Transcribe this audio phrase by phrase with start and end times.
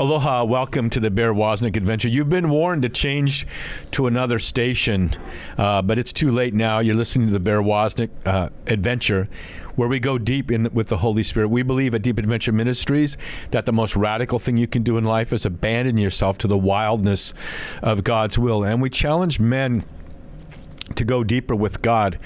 [0.00, 2.08] Aloha, welcome to the Bear Woznick Adventure.
[2.08, 3.46] You've been warned to change
[3.90, 5.10] to another station,
[5.58, 6.78] uh, but it's too late now.
[6.78, 9.28] You're listening to the Bear Woznick uh, Adventure,
[9.76, 11.48] where we go deep in the, with the Holy Spirit.
[11.48, 13.18] We believe at Deep Adventure Ministries
[13.50, 16.56] that the most radical thing you can do in life is abandon yourself to the
[16.56, 17.34] wildness
[17.82, 18.64] of God's will.
[18.64, 19.84] And we challenge men
[20.94, 22.18] to go deeper with God.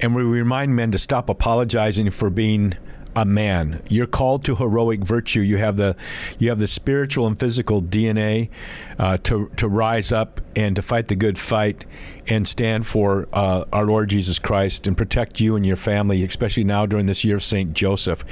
[0.00, 2.74] And we remind men to stop apologizing for being
[3.16, 3.82] a man.
[3.88, 5.40] You're called to heroic virtue.
[5.40, 5.96] You have the
[6.38, 8.50] you have the spiritual and physical DNA
[8.98, 11.86] uh, to to rise up and to fight the good fight
[12.28, 16.64] and stand for uh, our Lord Jesus Christ and protect you and your family, especially
[16.64, 18.22] now during this year of Saint Joseph.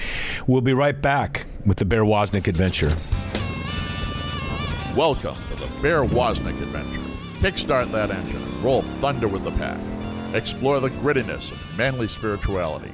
[0.47, 2.95] We'll be right back with the Bear Woznick adventure.
[4.95, 7.01] Welcome to the Bear Woznick adventure.
[7.41, 9.81] Kickstart that engine and roll thunder with the pack.
[10.35, 12.93] Explore the grittiness of manly spirituality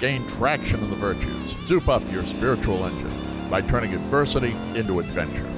[0.00, 5.48] gain traction in the virtues, soup up your spiritual engine by turning adversity into adventure.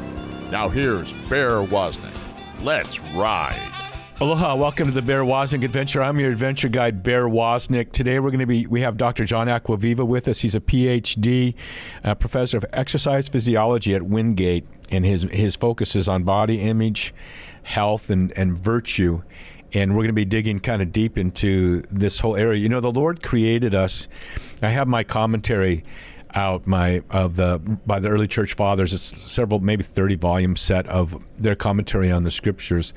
[0.50, 2.16] Now here's Bear Woznick.
[2.62, 3.70] Let's ride.
[4.23, 6.02] Aloha, welcome to the Bear Woznick Adventure.
[6.02, 7.92] I'm your adventure guide, Bear Woznick.
[7.92, 9.24] Today we're going to be, we have Dr.
[9.24, 10.40] John Acquaviva with us.
[10.40, 11.54] He's a PhD,
[12.04, 17.15] uh, professor of exercise physiology at Wingate, and his, his focus is on body image,
[17.62, 19.22] health, and, and virtue
[19.73, 22.59] and we're going to be digging kind of deep into this whole area.
[22.59, 24.09] You know, the Lord created us.
[24.62, 25.85] I have my commentary
[26.35, 28.93] out my of the by the early church fathers.
[28.93, 32.95] It's several, maybe thirty volume set of their commentary on the scriptures.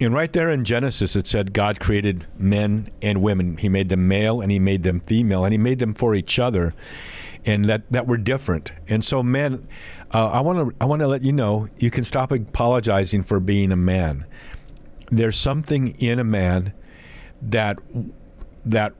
[0.00, 3.58] And right there in Genesis, it said God created men and women.
[3.58, 6.38] He made them male and he made them female, and he made them for each
[6.38, 6.74] other,
[7.44, 8.72] and that that were different.
[8.88, 9.66] And so, men,
[10.12, 13.40] uh, I want to I want to let you know you can stop apologizing for
[13.40, 14.24] being a man
[15.10, 16.72] there's something in a man
[17.42, 17.78] that
[18.64, 18.92] that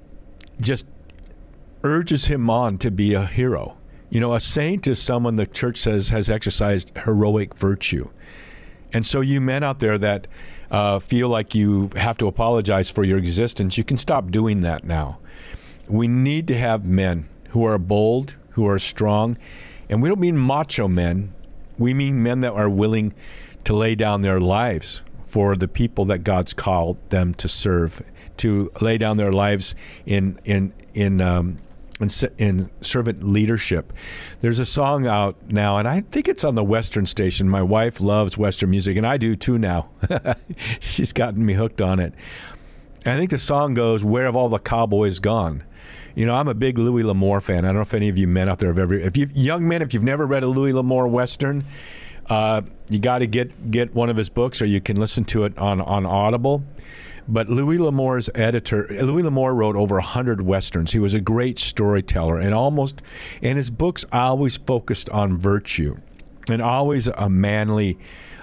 [0.60, 0.86] just
[1.82, 3.76] urges him on to be a hero.
[4.10, 8.10] You know, a saint is someone the church says has exercised heroic virtue.
[8.92, 10.26] And so, you men out there that
[10.70, 14.82] uh, feel like you have to apologize for your existence, you can stop doing that
[14.82, 15.18] now.
[15.86, 19.38] We need to have men who are bold, who are strong,
[19.88, 21.32] and we don't mean macho men.
[21.78, 23.14] We mean men that are willing
[23.64, 28.02] to lay down their lives for the people that God's called them to serve,
[28.38, 31.58] to lay down their lives in in in um,
[32.00, 32.08] in,
[32.38, 33.92] in, servant leadership.
[34.40, 37.48] There's a song out now, and I think it's on the Western station.
[37.48, 39.90] My wife loves Western music, and I do too now.
[40.80, 42.12] She's gotten me hooked on it.
[43.06, 45.62] I think the song goes, "Where have all the cowboys gone?"
[46.16, 47.64] You know, I'm a big Louis L'Amour fan.
[47.64, 49.68] I don't know if any of you men out there have ever, if you young
[49.68, 51.64] men, if you've never read a Louis L'Amour Western,
[52.30, 55.44] uh, you got to get get one of his books, or you can listen to
[55.44, 56.62] it on on Audible.
[57.28, 60.92] But Louis L'Amour's editor, Louis L'Amour wrote over a hundred westerns.
[60.92, 63.02] He was a great storyteller, and almost,
[63.42, 65.96] and his books always focused on virtue,
[66.48, 67.98] and always a manly,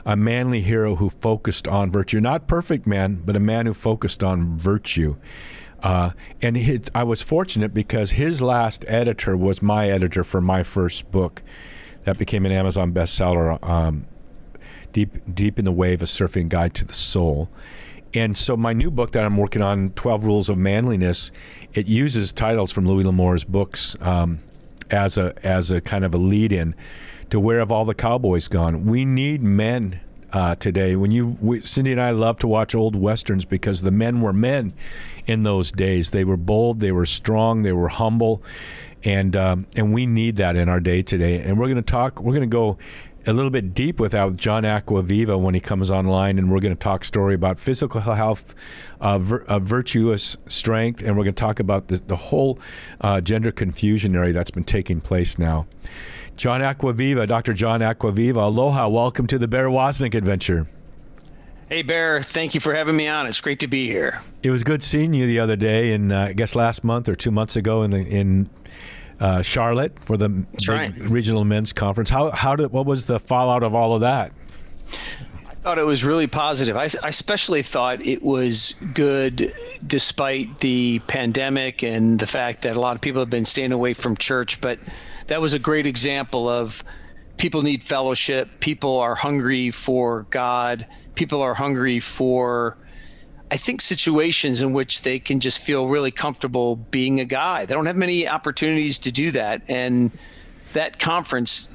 [0.06, 2.22] a manly hero who focused on virtue.
[2.22, 5.16] Not perfect man, but a man who focused on virtue.
[5.81, 6.12] Uh,
[6.42, 11.12] and his, I was fortunate because his last editor was my editor for my first
[11.12, 11.44] book
[12.07, 13.62] that became an Amazon bestseller.
[13.62, 14.06] Um,
[14.94, 17.50] deep, deep in the wave: a surfing guide to the soul.
[18.13, 21.34] And so my new book that I'm working on, 12 Rules of Manliness,
[21.73, 24.40] it uses titles from Louis L'Amour's books um,
[24.90, 26.75] as a as a kind of a lead in
[27.29, 28.85] to where have all the cowboys gone?
[28.85, 30.00] We need men
[30.31, 30.95] uh, today.
[30.95, 34.31] When you we, Cindy and I love to watch old westerns because the men were
[34.31, 34.74] men
[35.25, 36.12] in those days.
[36.12, 38.41] They were bold, they were strong, they were humble,
[39.03, 41.41] and um, and we need that in our day today.
[41.41, 42.19] And we're going to talk.
[42.19, 42.78] We're going to go
[43.28, 46.80] a little bit deep without John Acquaviva when he comes online, and we're going to
[46.80, 48.56] talk story about physical health,
[49.02, 52.57] uh, vir- uh, virtuous strength, and we're going to talk about the, the whole
[53.02, 55.68] uh, gender confusion area that's been taking place now.
[56.38, 57.53] John Acquaviva, Dr.
[57.53, 60.68] John Acquaviva, aloha, welcome to the Bear Woznick adventure.
[61.70, 63.28] Hey, Bear, thank you for having me on.
[63.28, 64.22] It's great to be here.
[64.42, 67.16] It was good seeing you the other day, and uh, I guess last month or
[67.16, 68.50] two months ago in the, in
[69.20, 70.96] uh, Charlotte for the right.
[70.96, 72.10] regional men's conference.
[72.10, 74.32] How how did what was the fallout of all of that?
[75.46, 76.78] I thought it was really positive.
[76.78, 79.54] I, I especially thought it was good
[79.86, 83.94] despite the pandemic and the fact that a lot of people have been staying away
[83.94, 84.62] from church.
[84.62, 84.80] But
[85.28, 86.81] that was a great example of
[87.38, 88.50] people need fellowship.
[88.60, 90.86] People are hungry for God.
[91.16, 92.78] People are hungry for
[93.50, 97.66] I think situations in which they can just feel really comfortable being a guy.
[97.66, 99.62] They don't have many opportunities to do that.
[99.69, 100.12] And
[100.74, 101.69] that conference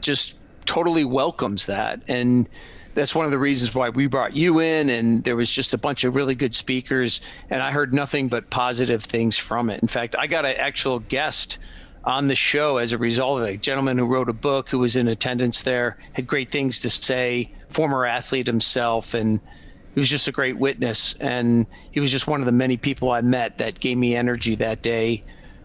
[0.00, 2.02] just totally welcomes that.
[2.08, 2.48] And
[2.94, 4.88] that's one of the reasons why we brought you in.
[4.88, 7.20] And there was just a bunch of really good speakers.
[7.50, 9.82] And I heard nothing but positive things from it.
[9.82, 11.58] In fact, I got an actual guest
[12.04, 13.54] on the show as a result of it.
[13.54, 16.90] A gentleman who wrote a book who was in attendance there had great things to
[16.90, 19.40] say, former athlete himself, and
[19.94, 21.14] he was just a great witness.
[21.20, 24.54] And he was just one of the many people I met that gave me energy
[24.56, 25.24] that day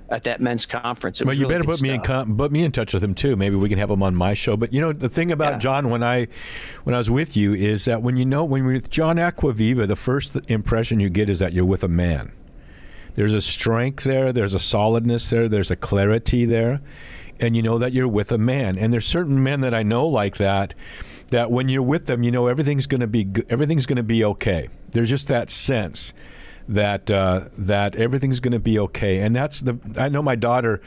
[0.09, 1.21] at that men's conference.
[1.21, 1.87] It well, you really better put stuff.
[1.87, 3.35] me in con- put me in touch with him too.
[3.35, 4.55] Maybe we can have him on my show.
[4.57, 5.59] But you know, the thing about Yeah.
[5.59, 6.27] John when I
[6.83, 9.87] when I was with you is that when you know when you're with John Acquaviva,
[9.87, 12.31] the first impression you get is that you're with a man.
[13.15, 14.33] There's a strength there.
[14.33, 15.47] There's a solidness there.
[15.47, 16.81] There's a clarity there,
[17.39, 18.77] and you know that you're with a man.
[18.77, 20.73] And there's certain men that I know like that.
[21.29, 24.23] That when you're with them, you know everything's going to be everything's going to be
[24.23, 24.69] okay.
[24.91, 26.13] There's just that sense
[26.67, 29.19] that uh, that everything's going to be okay.
[29.19, 30.81] And that's the I know my daughter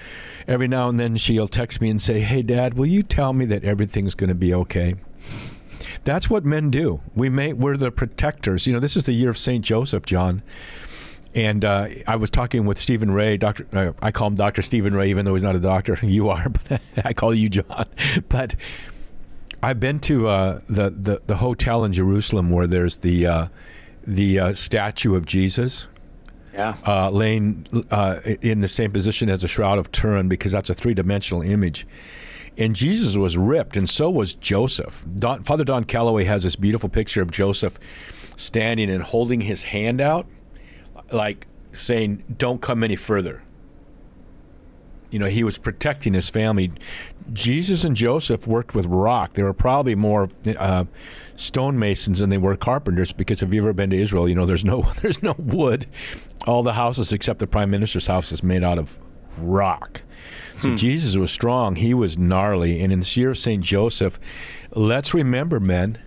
[0.46, 3.44] every now and then she'll text me and say, "Hey dad, will you tell me
[3.46, 4.94] that everything's going to be okay?"
[6.04, 7.00] That's what men do.
[7.14, 8.66] We may we're the protectors.
[8.66, 9.64] You know, this is the year of St.
[9.64, 10.42] Joseph, John.
[11.34, 13.66] And uh, I was talking with Stephen Ray, Doctor.
[13.72, 15.98] Uh, I call him Doctor Stephen Ray, even though he's not a doctor.
[16.02, 17.86] You are, but I call you John.
[18.28, 18.54] But
[19.62, 23.46] I've been to uh, the, the the hotel in Jerusalem where there's the uh,
[24.06, 25.88] the uh, statue of Jesus
[26.54, 26.76] Yeah.
[26.86, 30.74] uh, laying uh, in the same position as a Shroud of Turin because that's a
[30.74, 31.86] three dimensional image.
[32.58, 35.04] And Jesus was ripped, and so was Joseph.
[35.16, 37.78] Don, Father Don Calloway has this beautiful picture of Joseph
[38.36, 40.26] standing and holding his hand out,
[41.10, 43.42] like saying, Don't come any further.
[45.10, 46.70] You know, he was protecting his family.
[47.32, 49.34] Jesus and Joseph worked with rock.
[49.34, 50.84] They were probably more uh,
[51.36, 54.64] stonemasons than they were carpenters because if you've ever been to Israel, you know there's
[54.64, 55.86] no there's no wood.
[56.46, 58.98] All the houses except the prime minister's house is made out of
[59.38, 60.02] rock.
[60.58, 61.76] So Jesus was strong.
[61.76, 62.82] He was gnarly.
[62.82, 63.62] And in the year of St.
[63.62, 64.18] Joseph,
[64.70, 65.98] let's remember, men,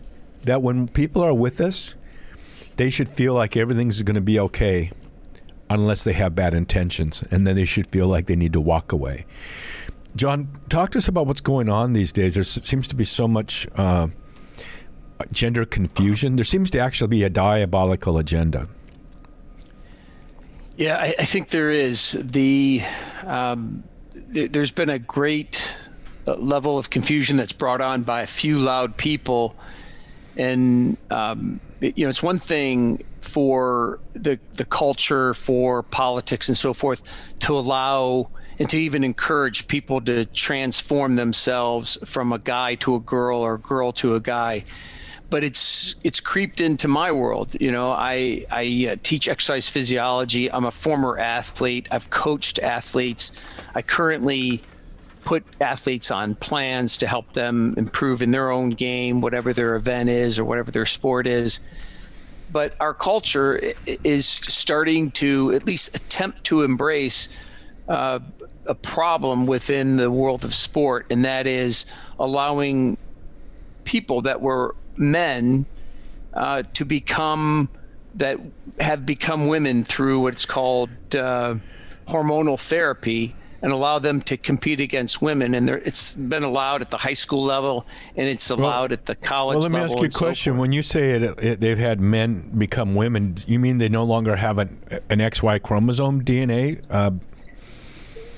[0.42, 1.94] that when people are with us,
[2.80, 4.90] they should feel like everything's going to be okay
[5.70, 7.22] unless they have bad intentions.
[7.30, 9.26] And then they should feel like they need to walk away.
[10.16, 12.36] John, talk to us about what's going on these days.
[12.36, 14.08] There seems to be so much uh,
[15.34, 16.38] gender confusion.
[16.38, 18.70] There seems to actually be a diabolical agenda.
[20.78, 22.82] Yeah, I, I think there is the.
[23.26, 23.84] Um,
[24.34, 25.76] th- there's been a great
[26.26, 29.54] uh, level of confusion that's brought on by a few loud people,
[30.38, 36.74] and um, you know it's one thing for the the culture, for politics, and so
[36.74, 37.04] forth
[37.40, 38.30] to allow
[38.60, 43.56] and to even encourage people to transform themselves from a guy to a girl or
[43.56, 44.64] a girl to a guy
[45.30, 47.56] but it's it's creeped into my world.
[47.60, 50.52] You know, I I uh, teach exercise physiology.
[50.52, 51.88] I'm a former athlete.
[51.92, 53.32] I've coached athletes.
[53.76, 54.64] I currently
[55.30, 60.10] put athletes on plans to help them improve in their own game, whatever their event
[60.10, 61.60] is or whatever their sport is.
[62.52, 67.28] But our culture is starting to at least attempt to embrace
[67.88, 68.22] uh,
[68.66, 71.86] a problem within the world of sport, and that is
[72.18, 72.98] allowing
[73.84, 75.68] people that were men
[76.34, 77.70] uh, to become
[78.16, 78.40] that
[78.80, 81.54] have become women through what's called uh,
[82.08, 86.90] hormonal therapy and allow them to compete against women and there, it's been allowed at
[86.92, 87.86] the high school level
[88.16, 89.70] and it's allowed at the college level.
[89.72, 90.58] Well, let me ask you a so question.
[90.58, 94.36] when you say it, it, they've had men become women, you mean they no longer
[94.36, 94.80] have an,
[95.10, 96.82] an XY chromosome DNA?
[96.90, 97.12] Uh,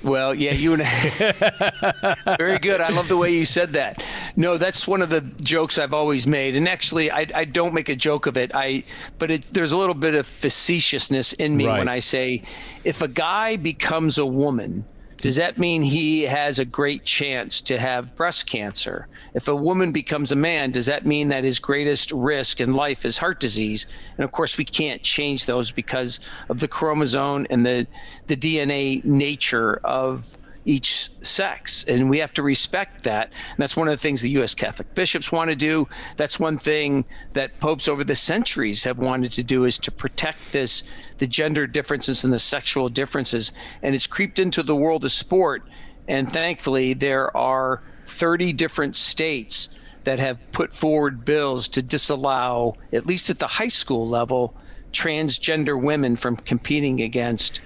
[0.04, 0.82] Well, yeah, you and
[2.40, 2.82] very good.
[2.82, 4.04] I love the way you said that.
[4.36, 7.88] No, that's one of the jokes I've always made, and actually, I, I don't make
[7.90, 8.50] a joke of it.
[8.56, 8.84] I,
[9.20, 11.78] but it, there's a little bit of facetiousness in me Right.
[11.78, 12.42] when I say,
[12.84, 14.84] if a guy becomes a woman,
[15.22, 19.08] does that mean he has a great chance to have breast cancer?
[19.36, 23.06] If a woman becomes a man, does that mean that his greatest risk in life
[23.06, 23.86] is heart disease?
[24.18, 27.88] And of course, we can't change those because of the chromosome and the
[28.28, 33.32] the DNA nature of each sex and we have to respect that.
[33.50, 35.88] And that's one of the things the US Catholic bishops want to do.
[36.18, 40.52] That's one thing that popes over the centuries have wanted to do is to protect
[40.52, 40.84] this
[41.18, 43.52] the gender differences and the sexual differences.
[43.82, 45.64] And it's creeped into the world of sport.
[46.08, 49.70] And thankfully there are 30 different states
[50.04, 54.56] that have put forward bills to disallow at least at the high school level
[54.92, 57.62] transgender women from competing against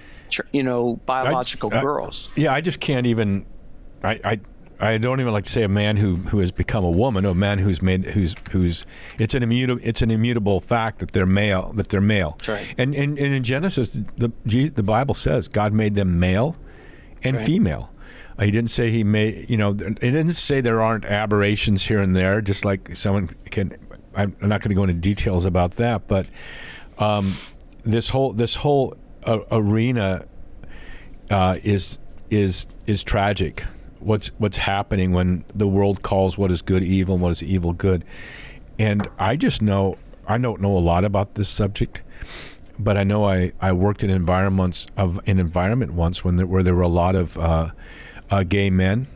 [0.52, 3.46] you know biological I- girls yeah, I just can't even.
[4.02, 4.40] I, I
[4.78, 7.34] I don't even like to say a man who who has become a woman, a
[7.34, 8.84] man who's made who's who's
[9.18, 12.32] it's an immutable it's an immutable fact that they're male that they're male.
[12.38, 12.74] That's right.
[12.76, 16.56] And, and and in Genesis, the the Bible says God made them male
[17.22, 17.46] and right.
[17.46, 17.90] female.
[18.38, 19.70] Uh, He didn't say he made you know.
[19.70, 22.42] It didn't say there aren't aberrations here and there.
[22.42, 23.76] Just like someone can.
[24.14, 26.26] I'm not going to go into details about that, but
[26.98, 27.32] um,
[27.84, 28.96] this whole this whole
[29.50, 30.24] arena
[31.30, 31.98] uh, is
[32.30, 33.64] is is tragic.
[34.00, 37.72] What's what's happening when the world calls what is good evil and what is evil
[37.72, 38.04] good,
[38.78, 42.02] and I just know I don't know a lot about this subject,
[42.78, 46.62] but I know I, I worked in environments of an environment once when there, where
[46.62, 47.70] there were a lot of uh,
[48.30, 49.06] uh, gay men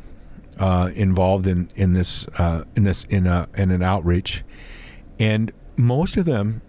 [0.59, 4.45] uh, involved in in this uh, in this in a in an outreach,
[5.19, 6.63] and most of them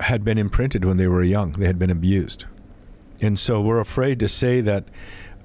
[0.00, 1.52] had been imprinted when they were young.
[1.52, 2.46] They had been abused,
[3.24, 4.84] and so we're afraid to say that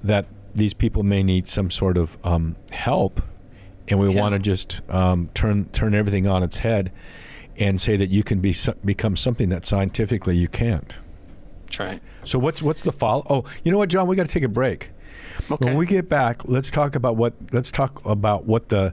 [0.02, 3.20] that these people may need some sort of um, help,
[3.88, 4.20] and we yeah.
[4.20, 6.92] want to just um, turn turn everything on its head
[7.56, 10.98] and say that you can be become something that scientifically you can't.
[11.66, 12.02] That's right.
[12.24, 13.26] So what's what's the follow?
[13.28, 14.06] Oh, you know what, John?
[14.06, 14.90] We got to take a break.
[15.50, 15.64] Okay.
[15.64, 18.92] When we get back, let's talk about what let's talk about what the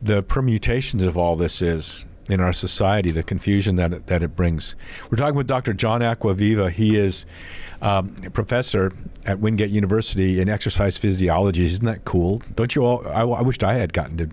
[0.00, 4.34] the permutations of all this is in our society, the confusion that it, that it
[4.34, 4.74] brings.
[5.10, 5.72] We're talking with Dr.
[5.72, 6.70] John Acquaviva.
[6.70, 7.26] He is
[7.82, 8.92] um, professor
[9.26, 11.64] at Wingate University in exercise physiology.
[11.64, 12.42] Isn't that cool?
[12.54, 13.06] Don't you all?
[13.06, 14.30] I, I wished I had gotten to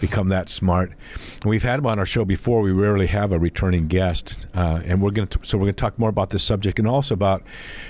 [0.00, 0.92] become that smart.
[1.44, 2.60] we've had him on our show before.
[2.60, 5.80] We rarely have a returning guest, uh, and we're going to so we're going to
[5.80, 7.42] talk more about this subject and also about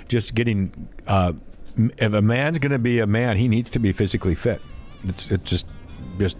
[0.09, 0.88] just getting.
[1.07, 1.33] Uh,
[1.99, 4.62] if a man's going to be a man, he needs to be physically fit.
[5.05, 5.67] It's it's just
[6.19, 6.38] just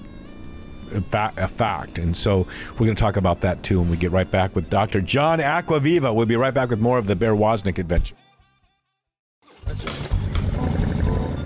[0.95, 1.99] a, fa- a fact.
[1.99, 4.71] And so we're going to talk about that too when we get right back with
[4.71, 5.01] Dr.
[5.01, 6.15] John Acquaviva.
[6.15, 8.15] We'll be right back with more of the Bear Woznick adventure.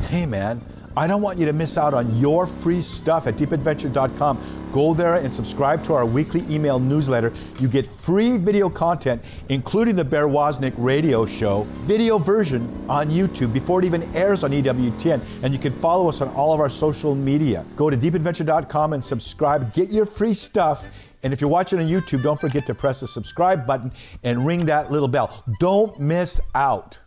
[0.09, 0.61] Hey, man.
[0.97, 4.60] I don't want you to miss out on your free stuff at deepadventure.com.
[4.73, 7.33] Go there and subscribe to our weekly email newsletter.
[7.59, 13.53] You get free video content, including the Bear Woznick radio show, video version on YouTube
[13.53, 15.21] before it even airs on EWTN.
[15.43, 17.65] And you can follow us on all of our social media.
[17.77, 19.75] Go to deepadventure.com and subscribe.
[19.75, 20.87] Get your free stuff.
[21.23, 24.67] And if you're watching on YouTube, don't forget to press the subscribe button and ring
[24.67, 25.45] that little bell.
[25.59, 26.99] Don't miss out.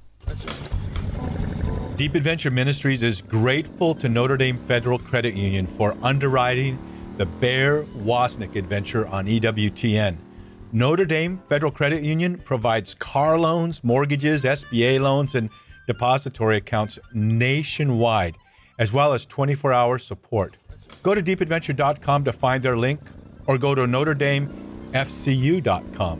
[1.96, 6.78] Deep Adventure Ministries is grateful to Notre Dame Federal Credit Union for underwriting
[7.18, 10.16] the Bear Woznick adventure on EWTN.
[10.72, 15.52] Notre Dame Federal Credit Union provides car loans, mortgages, SBA loans, and
[15.86, 18.36] depository accounts nationwide,
[18.80, 20.58] as well as 24 hour support.
[21.04, 23.00] Go to deepadventure.com to find their link
[23.46, 26.20] or go to NotreDameFCU.com.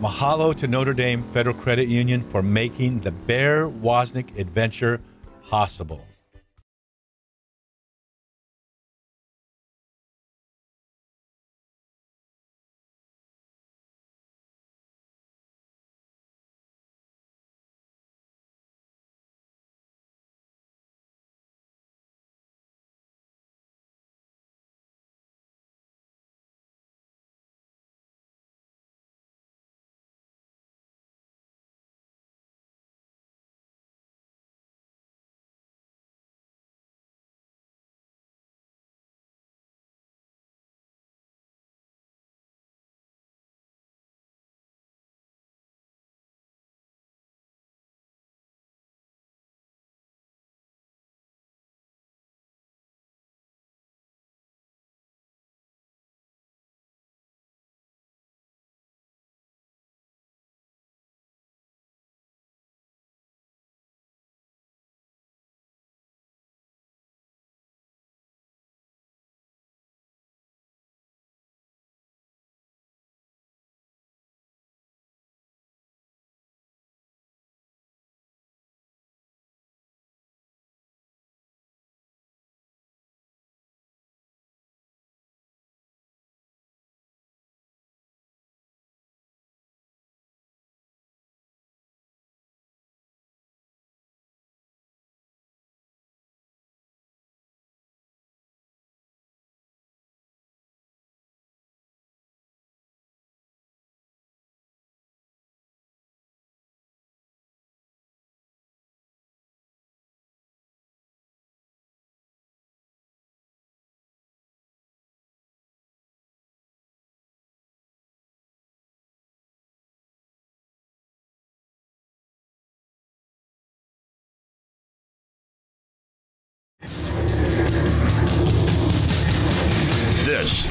[0.00, 5.00] Mahalo to Notre Dame Federal Credit Union for making the Bear Woznick adventure
[5.48, 6.06] possible.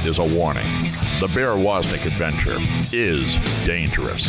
[0.09, 0.65] Is a warning.
[1.19, 2.57] The Bear Woznick adventure
[2.91, 4.27] is dangerous.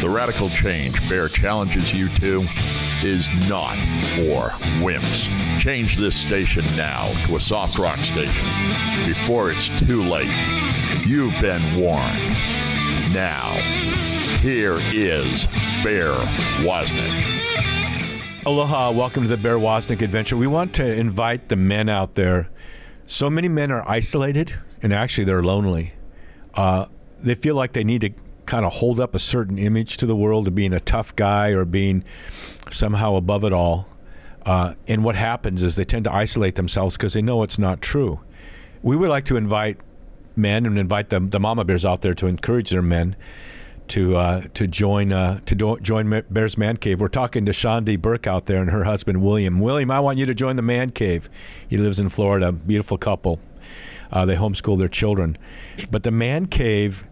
[0.00, 2.46] The radical change Bear challenges you to
[3.02, 3.74] is not
[4.14, 5.26] for wimps.
[5.58, 8.46] Change this station now to a soft rock station
[9.08, 10.30] before it's too late.
[11.04, 12.36] You've been warned.
[13.12, 13.50] Now,
[14.40, 15.46] here is
[15.82, 16.12] Bear
[16.62, 18.46] Woznick.
[18.46, 20.36] Aloha, welcome to the Bear Woznick Adventure.
[20.36, 22.50] We want to invite the men out there.
[23.04, 25.92] So many men are isolated, and actually they're lonely.
[26.54, 26.86] Uh,
[27.20, 28.10] they feel like they need to
[28.46, 31.50] kind of hold up a certain image to the world of being a tough guy
[31.50, 32.02] or being
[32.70, 33.86] somehow above it all.
[34.46, 37.82] Uh, and what happens is they tend to isolate themselves because they know it's not
[37.82, 38.20] true.
[38.82, 39.78] We would like to invite
[40.36, 43.16] men and invite the, the mama bears out there to encourage their men
[43.88, 47.00] to uh, to join uh, to do, join Bears Man Cave.
[47.00, 49.60] We're talking to Shandi Burke out there and her husband William.
[49.60, 51.28] William, I want you to join the Man Cave.
[51.68, 52.52] He lives in Florida.
[52.52, 53.40] Beautiful couple.
[54.10, 55.36] Uh, they homeschool their children,
[55.90, 57.06] but the Man Cave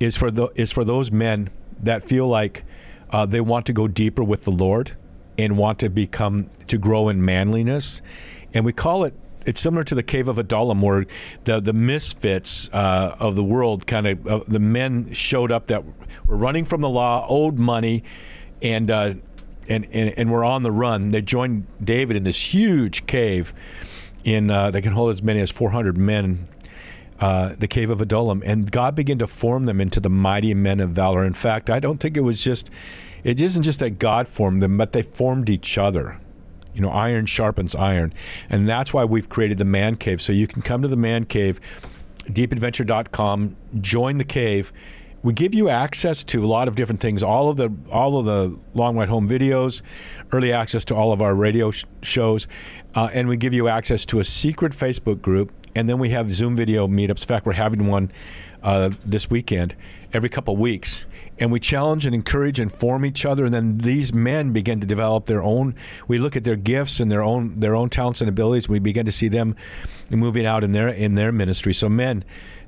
[0.00, 1.50] is for the is for those men
[1.80, 2.64] that feel like
[3.10, 4.96] uh, they want to go deeper with the Lord
[5.38, 8.02] and want to become to grow in manliness,
[8.52, 9.14] and we call it
[9.46, 11.06] it's similar to the cave of Adullam, where
[11.44, 15.84] the the misfits uh, of the world kind of uh, the men showed up that
[16.26, 18.02] were running from the law, owed money,
[18.62, 19.14] and uh,
[19.68, 21.10] and, and and were on the run.
[21.10, 23.54] They joined David in this huge cave,
[24.24, 26.48] in uh, that can hold as many as 400 men.
[27.20, 30.80] Uh, the cave of Adullam, and God began to form them into the mighty men
[30.80, 31.24] of valor.
[31.24, 32.70] In fact, I don't think it was just,
[33.22, 36.18] it isn't just that God formed them, but they formed each other.
[36.74, 38.12] You know, iron sharpens iron.
[38.50, 40.20] And that's why we've created the man cave.
[40.20, 41.60] So you can come to the man cave,
[42.24, 44.72] deepadventure.com, join the cave.
[45.24, 48.26] We give you access to a lot of different things, all of the all of
[48.26, 49.80] the long White home videos,
[50.32, 52.46] early access to all of our radio sh shows,
[52.94, 56.30] uh, and we give you access to a secret Facebook group, and then we have
[56.30, 57.22] Zoom video meetups.
[57.22, 58.12] In fact, we're having one
[58.62, 59.74] uh, this weekend,
[60.12, 61.06] every couple weeks,
[61.38, 63.46] and we challenge and encourage and form each other.
[63.46, 65.74] And then these men begin to develop their own.
[66.06, 68.68] We look at their gifts and their own their own talents and abilities.
[68.68, 69.56] We begin to see them
[70.10, 71.72] moving out in their in their ministry.
[71.72, 72.24] So men,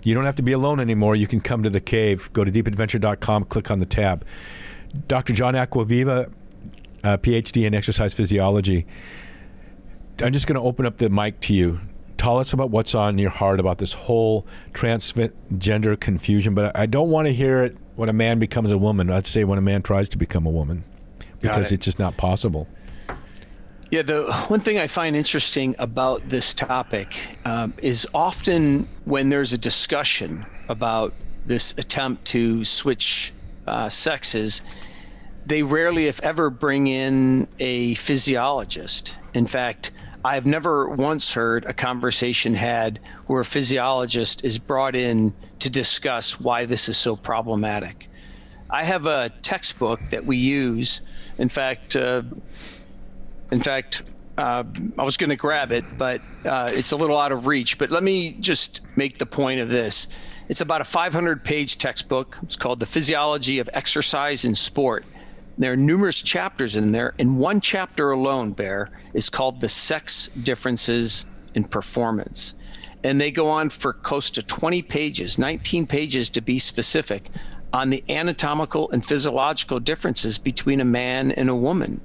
[0.06, 1.16] you don't have to be alone anymore.
[1.16, 2.30] You can come to the cave.
[2.32, 3.44] Go to deepadventure.com.
[3.46, 4.24] Click on the tab.
[5.08, 5.32] Dr.
[5.32, 6.30] John Acquaviva,
[7.02, 8.86] uh, PhD in exercise physiology.
[10.22, 11.80] I'm just going to open up the mic to you
[12.18, 16.54] tell us about what's on your heart about this whole transgender confusion.
[16.54, 19.10] But I don't want to hear it when a man becomes a woman.
[19.10, 20.84] I'd say when a man tries to become a woman,
[21.40, 21.76] because it.
[21.76, 22.68] it's just not possible.
[23.88, 29.52] Yeah, the one thing I find interesting about this topic um, is often when there's
[29.52, 31.14] a discussion about
[31.46, 33.32] this attempt to switch
[33.68, 34.62] uh, sexes,
[35.46, 39.14] they rarely, if ever, bring in a physiologist.
[39.34, 39.92] In fact,
[40.24, 46.40] I've never once heard a conversation had where a physiologist is brought in to discuss
[46.40, 48.08] why this is so problematic.
[48.68, 51.02] I have a textbook that we use.
[51.38, 52.22] In fact, uh,
[53.50, 54.02] in fact,
[54.38, 54.64] uh,
[54.98, 57.78] I was going to grab it, but uh, it's a little out of reach.
[57.78, 60.08] But let me just make the point of this.
[60.48, 62.38] It's about a 500 page textbook.
[62.42, 65.04] It's called The Physiology of Exercise in Sport.
[65.58, 70.28] There are numerous chapters in there, and one chapter alone, Bear, is called The Sex
[70.42, 72.54] Differences in Performance.
[73.02, 77.30] And they go on for close to 20 pages, 19 pages to be specific,
[77.72, 82.00] on the anatomical and physiological differences between a man and a woman.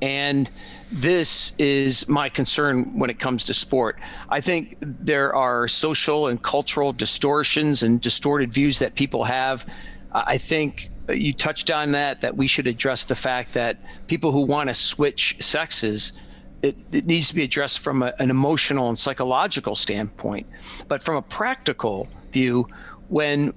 [0.00, 0.50] And
[0.90, 3.96] this is my concern when it comes to sport.
[4.28, 9.66] I think there are social and cultural distortions and distorted views that people have.
[10.12, 14.44] I think you touched on that that we should address the fact that people who
[14.44, 16.12] want to switch sexes
[16.60, 20.46] it, it needs to be addressed from a, an emotional and psychological standpoint
[20.88, 22.66] but from a practical view
[23.06, 23.52] when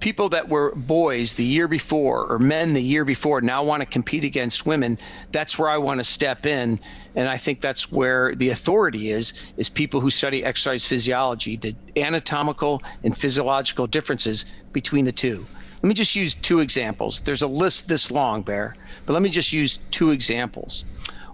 [0.00, 3.86] people that were boys the year before or men the year before now want to
[3.86, 4.98] compete against women
[5.32, 6.78] that's where i want to step in
[7.14, 11.74] and i think that's where the authority is is people who study exercise physiology the
[11.96, 15.46] anatomical and physiological differences between the two
[15.82, 17.20] let me just use two examples.
[17.20, 18.74] There's a list this long, Bear,
[19.06, 20.84] but let me just use two examples.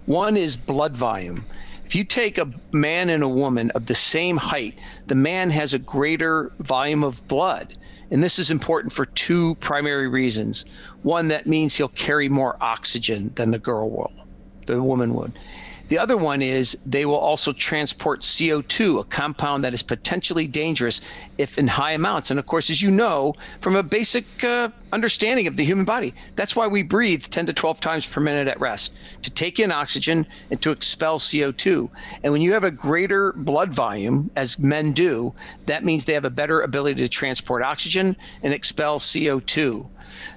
[0.05, 1.47] One is blood volume.
[1.83, 5.73] If you take a man and a woman of the same height, the man has
[5.73, 7.75] a greater volume of blood.
[8.11, 10.65] And this is important for two primary reasons.
[11.01, 14.13] One, that means he'll carry more oxygen than the girl will,
[14.67, 15.37] the woman would.
[15.87, 20.99] The other one is they will also transport CO2, a compound that is potentially dangerous
[21.37, 22.31] if in high amounts.
[22.31, 26.15] And of course, as you know from a basic uh, understanding of the human body,
[26.35, 29.71] that's why we breathe 10 to 12 times per minute at rest to take in
[29.71, 31.89] oxygen and to expel CO2.
[32.23, 35.35] And when you have a greater blood volume, as men do,
[35.67, 39.87] that means they have a better ability to transport oxygen and expel CO2.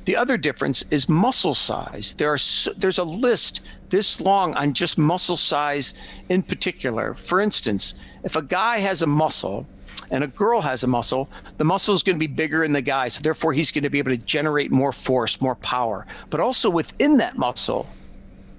[0.04, 2.14] The other difference is muscle size.
[2.18, 2.38] There are
[2.76, 5.94] there's a list this long on just muscle size
[6.28, 7.14] in particular.
[7.14, 9.66] For instance, if a guy has a muscle
[10.10, 12.82] and a girl has a muscle, the muscle is going to be bigger in the
[12.82, 13.08] guy.
[13.08, 16.06] So therefore, he's going to be able to generate more force, more power.
[16.30, 17.86] But also within that muscle,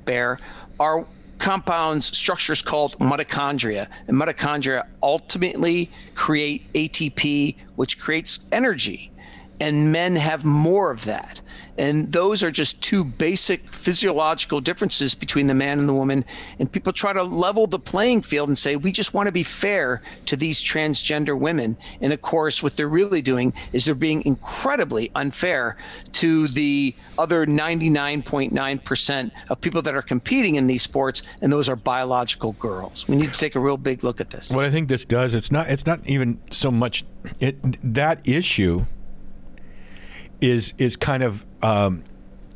[0.05, 0.39] bear,
[0.79, 1.05] are
[1.39, 3.87] compounds, structures called mitochondria.
[4.07, 9.11] And mitochondria ultimately create ATP, which creates energy.
[9.59, 11.41] And men have more of that.
[11.79, 16.25] And those are just two basic physiological differences between the man and the woman.
[16.59, 19.43] And people try to level the playing field and say, we just want to be
[19.43, 21.77] fair to these transgender women.
[22.01, 25.77] And of course, what they're really doing is they're being incredibly unfair
[26.13, 31.77] to the other 99.9% of people that are competing in these sports, and those are
[31.77, 33.07] biological girls.
[33.07, 34.49] We need to take a real big look at this.
[34.49, 37.05] What I think this does, it's not it's not even so much
[37.39, 37.55] it,
[37.93, 38.85] that issue
[40.41, 42.03] is is kind of um,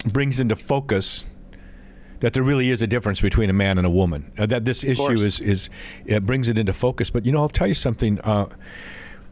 [0.05, 1.25] brings into focus
[2.19, 4.31] that there really is a difference between a man and a woman.
[4.37, 5.69] Uh, that this issue is is
[6.05, 7.09] it brings it into focus.
[7.09, 8.19] But you know, I'll tell you something.
[8.21, 8.47] Uh,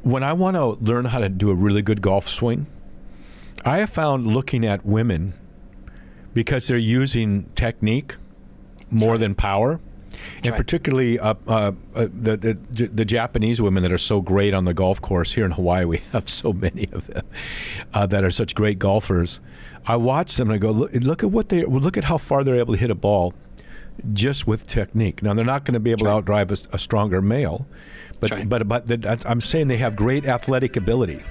[0.04, 2.66] when I want to learn how to do a really good golf swing,
[3.64, 5.34] I have found looking at women
[6.34, 8.16] because they're using technique
[8.90, 9.80] more than power
[10.38, 10.58] and right.
[10.58, 14.74] particularly uh, uh, uh, the, the, the Japanese women that are so great on the
[14.74, 15.86] golf course here in Hawaii.
[15.86, 17.26] We have so many of them
[17.94, 19.40] uh, that are such great golfers.
[19.86, 22.44] I watch them and I go, look, look at what they look at how far
[22.44, 23.34] they're able to hit a ball
[24.14, 25.22] just with technique.
[25.22, 27.66] Now they're not going to be able to outdrive a, a stronger male,
[28.20, 28.48] but right.
[28.48, 31.22] but but the, I'm saying they have great athletic ability.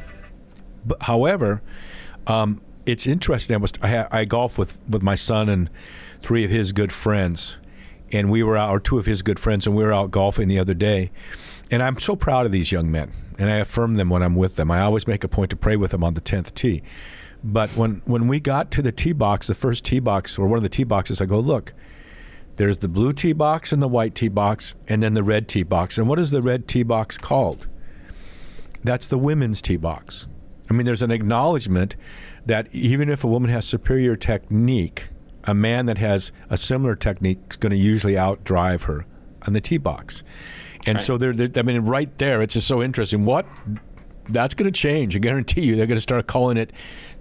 [0.84, 1.62] But however,
[2.26, 3.54] um, it's interesting.
[3.54, 5.70] I was I, I golf with with my son and
[6.20, 7.56] three of his good friends
[8.12, 10.48] and we were out, or two of his good friends, and we were out golfing
[10.48, 11.10] the other day.
[11.70, 14.56] And I'm so proud of these young men, and I affirm them when I'm with
[14.56, 14.70] them.
[14.70, 16.82] I always make a point to pray with them on the 10th tee.
[17.42, 20.58] But when, when we got to the tee box, the first tee box, or one
[20.58, 21.72] of the tee boxes, I go, look,
[22.56, 25.62] there's the blue tee box and the white tee box, and then the red tee
[25.62, 25.96] box.
[25.96, 27.68] And what is the red tee box called?
[28.84, 30.26] That's the women's tee box.
[30.68, 31.96] I mean, there's an acknowledgement
[32.46, 35.08] that even if a woman has superior technique,
[35.44, 39.06] a man that has a similar technique is going to usually outdrive her
[39.46, 40.22] on the tee box.
[40.86, 41.02] And right.
[41.02, 43.24] so they're, they're, I mean, right there, it's just so interesting.
[43.24, 43.46] What
[44.24, 45.16] that's going to change.
[45.16, 46.72] I guarantee you, they're going to start calling it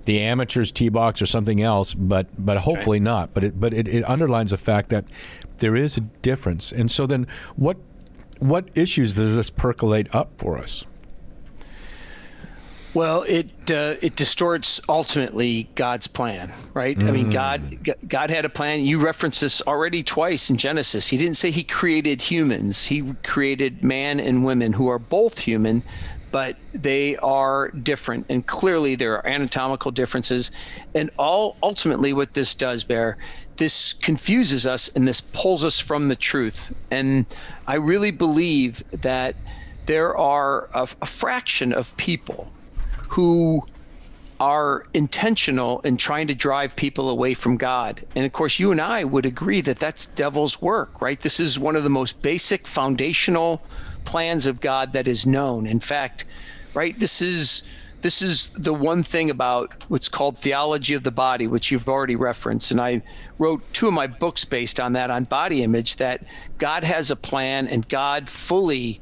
[0.06, 1.94] the amateurs tee box or something else.
[1.94, 3.04] But but hopefully right.
[3.04, 3.34] not.
[3.34, 5.06] But it but it, it underlines the fact that
[5.58, 6.72] there is a difference.
[6.72, 7.78] And so then, what
[8.40, 10.86] what issues does this percolate up for us?
[12.96, 16.98] Well, it uh, it distorts ultimately God's plan, right?
[16.98, 17.08] Mm.
[17.08, 18.08] I mean, God mm.
[18.08, 18.84] God had a plan.
[18.84, 21.08] You referenced this already twice in Genesis.
[21.08, 22.86] He didn't say He created humans.
[22.86, 25.84] He created man and women who are both human,
[26.32, 30.50] but they are different, and clearly there are anatomical differences.
[30.96, 33.18] And all ultimately, what this does, Bear,
[33.58, 36.74] this confuses us and this pulls us from the truth.
[36.90, 37.28] And
[37.68, 39.36] I really believe that
[39.86, 42.52] there are a, a fraction of people
[43.10, 43.62] who
[44.40, 48.02] are intentional in trying to drive people away from God.
[48.16, 51.20] And of course, you and I would agree that that's devil's work, right?
[51.20, 53.62] This is one of the most basic foundational
[54.06, 55.68] plans of God that is known.
[55.68, 56.24] In fact,
[56.74, 57.64] right, this is
[58.02, 62.16] this is the one thing about what's called theology of the body, which you've already
[62.16, 62.72] referenced.
[62.72, 63.02] And I
[63.40, 66.26] wrote two of my books based on that on body image that
[66.60, 69.02] God has a plan and God fully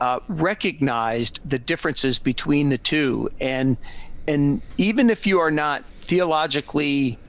[0.00, 3.76] uh, recognized the differences between the two, and
[4.26, 7.20] and even if you are not theologically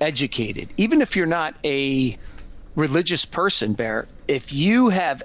[0.00, 2.16] educated, even if you're not a
[2.76, 5.22] religious person, Bear, if you have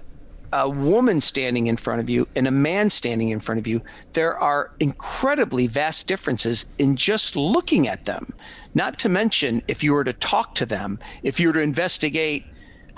[0.52, 3.82] a woman standing in front of you and a man standing in front of you,
[4.14, 8.26] there are incredibly vast differences in just looking at them.
[8.74, 12.44] Not to mention, if you were to talk to them, if you were to investigate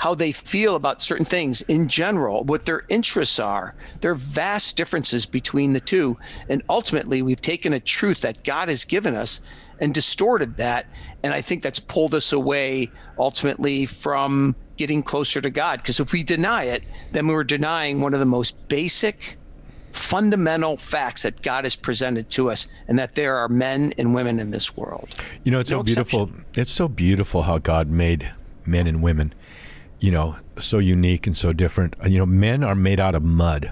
[0.02, 3.76] how they feel about certain things in general, what their interests are.
[4.00, 6.18] There are vast differences between the two.
[6.50, 9.42] And ultimately, we've taken a truth that God has given us
[9.80, 10.88] and distorted that.
[11.22, 15.78] And I think that's pulled us away ultimately from getting closer to God.
[15.78, 19.38] Because if we deny it, then we're denying one of the most basic
[19.92, 24.40] fundamental facts that God has presented to us and that there are men and women
[24.40, 25.14] in this world.
[25.44, 26.24] You know, it's no so beautiful.
[26.24, 26.46] Exception.
[26.56, 28.32] It's so beautiful how God made
[28.66, 29.36] men and women
[30.02, 31.96] you know, so unique and so different.
[32.06, 33.72] You know, men are made out of mud.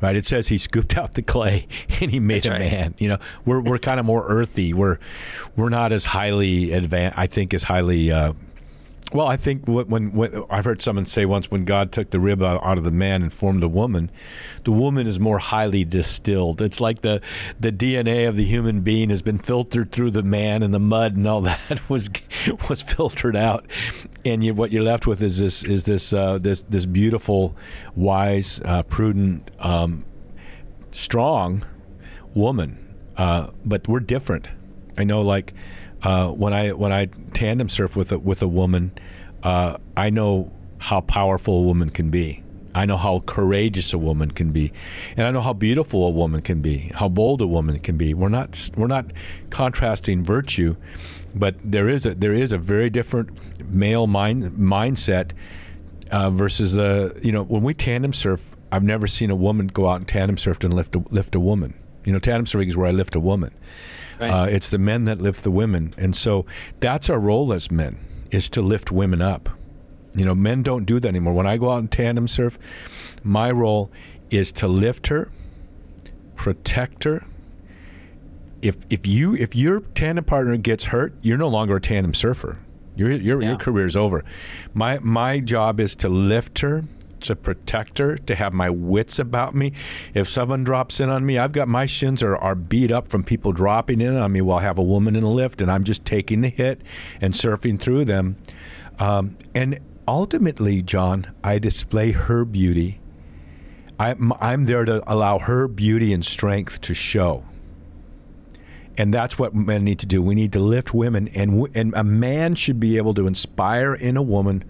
[0.00, 0.16] Right?
[0.16, 1.66] It says he scooped out the clay
[2.00, 2.60] and he made That's a right.
[2.60, 2.94] man.
[2.98, 4.72] You know, we're we're kind of more earthy.
[4.72, 4.98] We're
[5.56, 7.18] we're not as highly advanced.
[7.18, 8.32] I think as highly uh,
[9.14, 12.42] well, I think when, when, I've heard someone say once, when God took the rib
[12.42, 14.10] out, of the man and formed a woman,
[14.64, 16.60] the woman is more highly distilled.
[16.60, 17.20] It's like the
[17.60, 21.14] the DNA of the human being has been filtered through the man, and the mud
[21.14, 22.10] and all that was
[22.68, 23.64] was filtered out,
[24.24, 27.56] and you, what you're left with is this is this uh, this this beautiful,
[27.94, 30.04] wise, uh, prudent, um,
[30.90, 31.64] strong
[32.34, 32.80] woman.
[33.16, 34.48] Uh, but we're different.
[34.98, 35.54] I know, like
[36.04, 38.92] uh, when I when I tandem surf with a, with a woman,
[39.42, 42.42] uh, I know how powerful a woman can be.
[42.74, 44.72] I know how courageous a woman can be,
[45.16, 48.14] and I know how beautiful a woman can be, how bold a woman can be.
[48.14, 49.06] We're not we're not
[49.50, 50.76] contrasting virtue,
[51.34, 53.30] but there is a there is a very different
[53.72, 55.30] male mind mindset
[56.10, 58.56] uh, versus the you know when we tandem surf.
[58.72, 61.40] I've never seen a woman go out and tandem surf and lift a, lift a
[61.40, 61.74] woman.
[62.04, 63.54] You know, tandem surfing is where I lift a woman.
[64.20, 64.30] Right.
[64.30, 66.46] Uh, it's the men that lift the women, and so
[66.80, 67.98] that's our role as men
[68.30, 69.48] is to lift women up.
[70.14, 71.34] You know, men don't do that anymore.
[71.34, 72.58] When I go out and tandem surf,
[73.22, 73.90] my role
[74.30, 75.30] is to lift her,
[76.36, 77.24] protect her.
[78.62, 82.58] If if you if your tandem partner gets hurt, you're no longer a tandem surfer.
[82.96, 83.48] Your your yeah.
[83.48, 84.24] your career is over.
[84.72, 86.84] My my job is to lift her,
[87.24, 89.72] to protect her, to have my wits about me.
[90.14, 93.22] If someone drops in on me, I've got my shins are, are beat up from
[93.22, 95.84] people dropping in on me while I have a woman in a lift, and I'm
[95.84, 96.80] just taking the hit
[97.20, 98.36] and surfing through them.
[98.98, 103.00] Um, and ultimately, John, I display her beauty.
[103.98, 107.44] I'm, I'm there to allow her beauty and strength to show.
[108.96, 110.22] And that's what men need to do.
[110.22, 114.16] We need to lift women, and, and a man should be able to inspire in
[114.16, 114.64] a woman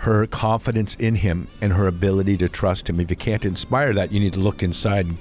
[0.00, 2.98] her confidence in him and her ability to trust him.
[3.00, 5.18] If you can't inspire that, you need to look inside and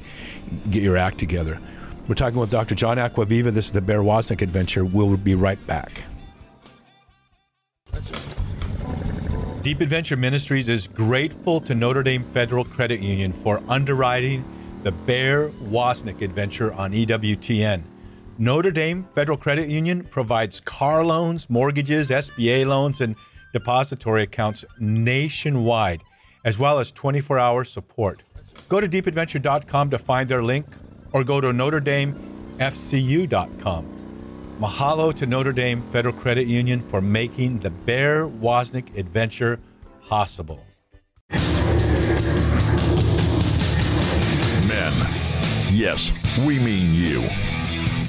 [0.72, 1.60] get your act together.
[2.08, 2.76] We're talking with Dr.
[2.76, 3.52] John Acquaviva.
[3.52, 4.86] This is the Bear Woznick Adventure.
[4.86, 6.04] We'll be right back.
[9.64, 14.46] Deep Adventure Ministries is grateful to Notre Dame Federal Credit Union for underwriting
[14.84, 17.84] the Bear Woznick Adventure on EWTN.
[18.38, 23.18] Notre Dame Federal Credit Union provides car loans, mortgages, SBA loans, and
[23.54, 26.02] depository accounts nationwide,
[26.46, 28.22] as well as 24 hour support.
[28.68, 30.68] Go to deepadventure.com to find their link
[31.14, 33.96] or go to NotreDameFCU.com.
[34.60, 39.58] Mahalo to Notre Dame Federal Credit Union for making the Bear Woznick adventure
[40.08, 40.66] possible.
[44.68, 44.94] Men,
[45.72, 46.12] yes,
[46.46, 47.24] we mean you.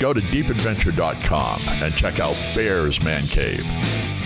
[0.00, 3.66] Go to deepadventure.com and check out Bear's Man Cave,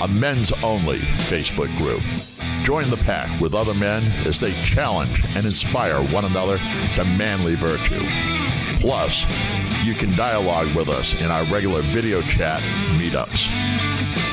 [0.00, 2.00] a men's only Facebook group.
[2.64, 6.58] Join the pack with other men as they challenge and inspire one another
[6.94, 7.98] to manly virtue.
[8.80, 9.24] Plus,
[9.84, 12.60] you can dialogue with us in our regular video chat
[12.96, 13.48] meetups.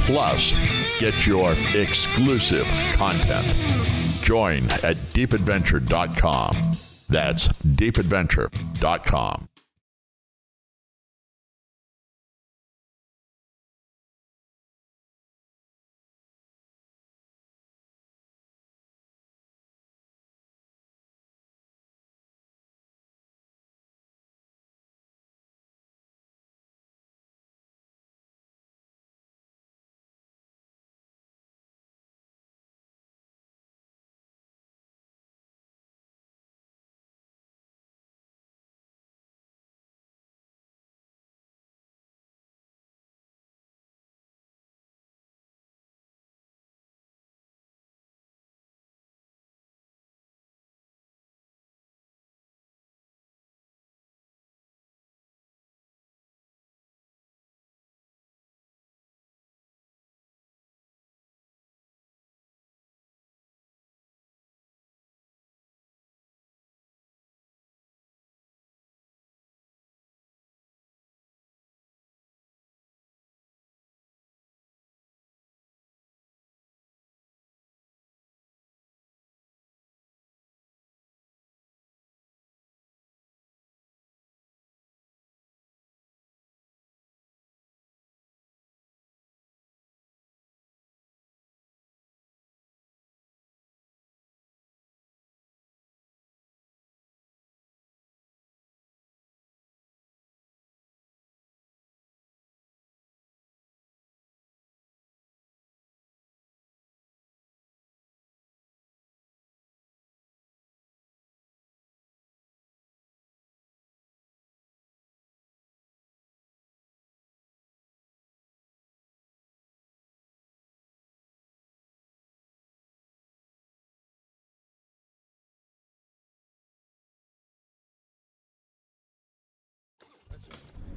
[0.05, 0.53] Plus,
[0.99, 3.47] get your exclusive content.
[4.21, 6.55] Join at deepadventure.com.
[7.09, 9.47] That's deepadventure.com.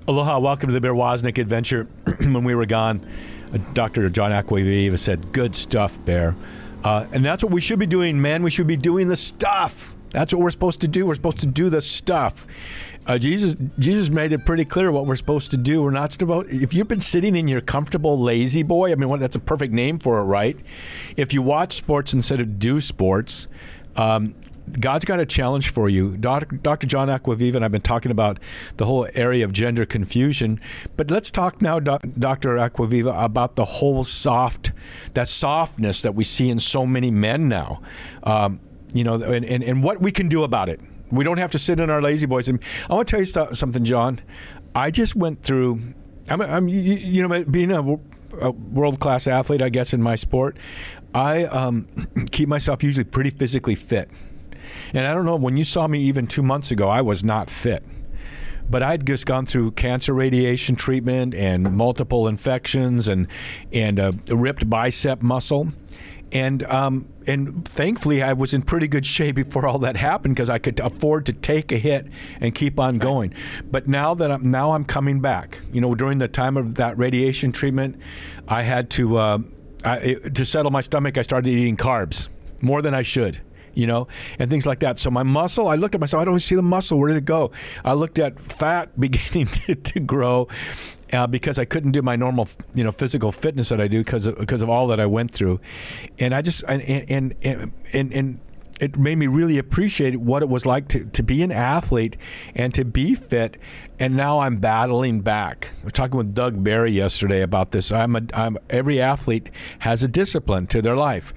[0.06, 1.84] Aloha, welcome to the Bear Woznick adventure.
[2.20, 3.00] when we were gone,
[3.54, 4.10] uh, Dr.
[4.10, 6.36] John Acquaviva said, Good stuff, Bear.
[6.84, 8.42] Uh, and that's what we should be doing, man.
[8.42, 9.94] We should be doing the stuff.
[10.10, 11.06] That's what we're supposed to do.
[11.06, 12.46] We're supposed to do the stuff.
[13.06, 15.82] Uh, Jesus Jesus made it pretty clear what we're supposed to do.
[15.82, 16.52] We're not supposed.
[16.52, 19.98] If you've been sitting in your comfortable lazy boy, I mean, that's a perfect name
[19.98, 20.58] for it, right?
[21.16, 23.48] If you watch sports instead of do sports,
[23.96, 24.34] um,
[24.80, 26.16] God's got a challenge for you.
[26.16, 26.56] Dr.
[26.56, 26.86] Dr.
[26.86, 28.38] John Acquaviva and I've been talking about
[28.76, 30.60] the whole area of gender confusion.
[30.96, 32.56] But let's talk now, Dr.
[32.56, 34.72] Acquaviva, about the whole soft,
[35.12, 37.82] that softness that we see in so many men now.
[38.22, 38.60] Um,
[38.94, 40.80] you know, and, and, and what we can do about it.
[41.10, 42.48] We don't have to sit in our lazy boys.
[42.48, 44.20] And I want to tell you something, John.
[44.74, 45.80] I just went through,
[46.28, 47.80] I'm, I'm you know, being a,
[48.40, 50.56] a world class athlete, I guess, in my sport,
[51.14, 51.86] I um,
[52.30, 54.10] keep myself usually pretty physically fit.
[54.94, 57.50] And I don't know, when you saw me even two months ago, I was not
[57.50, 57.82] fit.
[58.70, 63.26] But I'd just gone through cancer radiation treatment and multiple infections and,
[63.72, 65.68] and a ripped bicep muscle.
[66.32, 70.48] And, um, and thankfully, I was in pretty good shape before all that happened because
[70.48, 72.06] I could afford to take a hit
[72.40, 73.34] and keep on going.
[73.70, 76.96] But now that I'm, now I'm coming back, you know, during the time of that
[76.96, 78.00] radiation treatment,
[78.48, 79.38] I had to uh,
[79.84, 81.18] I, to settle my stomach.
[81.18, 82.28] I started eating carbs
[82.62, 83.40] more than I should
[83.74, 84.08] you know,
[84.38, 84.98] and things like that.
[84.98, 86.98] So my muscle, I looked at myself, I don't see the muscle.
[86.98, 87.52] Where did it go?
[87.84, 90.48] I looked at fat beginning to, to grow.
[91.12, 94.26] Uh, because I couldn't do my normal, you know, physical fitness that I do because
[94.26, 95.60] of, because of all that I went through,
[96.18, 98.40] and I just and and and, and, and
[98.80, 102.16] it made me really appreciate what it was like to, to be an athlete
[102.54, 103.56] and to be fit.
[104.00, 105.70] And now I'm battling back.
[105.80, 107.92] I was talking with Doug Barry yesterday about this.
[107.92, 111.32] I'm a, I'm, every athlete has a discipline to their life.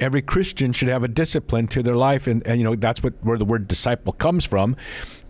[0.00, 2.26] Every Christian should have a discipline to their life.
[2.26, 4.76] And, and you know, that's what where the word disciple comes from.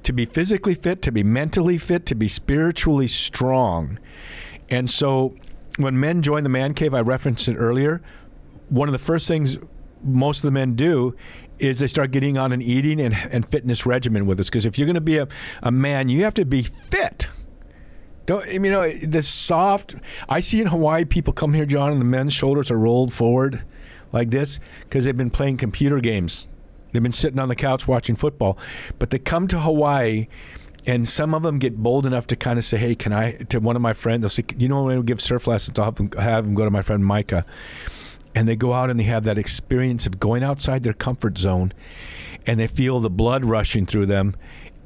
[0.04, 3.98] To be physically fit, to be mentally fit, to be spiritually strong.
[4.70, 5.34] And so
[5.76, 8.00] when men join the man cave, I referenced it earlier,
[8.70, 9.58] one of the first things
[10.02, 11.14] most of the men do
[11.60, 14.48] is they start getting on an eating and, and fitness regimen with us.
[14.48, 15.28] Because if you're going to be a,
[15.62, 17.28] a man, you have to be fit.
[18.26, 19.96] Don't you know this soft?
[20.28, 23.64] I see in Hawaii people come here, John, and the men's shoulders are rolled forward
[24.12, 26.46] like this because they've been playing computer games.
[26.92, 28.58] They've been sitting on the couch watching football,
[28.98, 30.28] but they come to Hawaii,
[30.86, 33.60] and some of them get bold enough to kind of say, "Hey, can I?" To
[33.60, 35.94] one of my friends, they'll say, "You know, when I give surf lessons, I'll have
[35.96, 37.44] them, have them go to my friend Micah."
[38.34, 41.72] And they go out and they have that experience of going outside their comfort zone
[42.46, 44.34] and they feel the blood rushing through them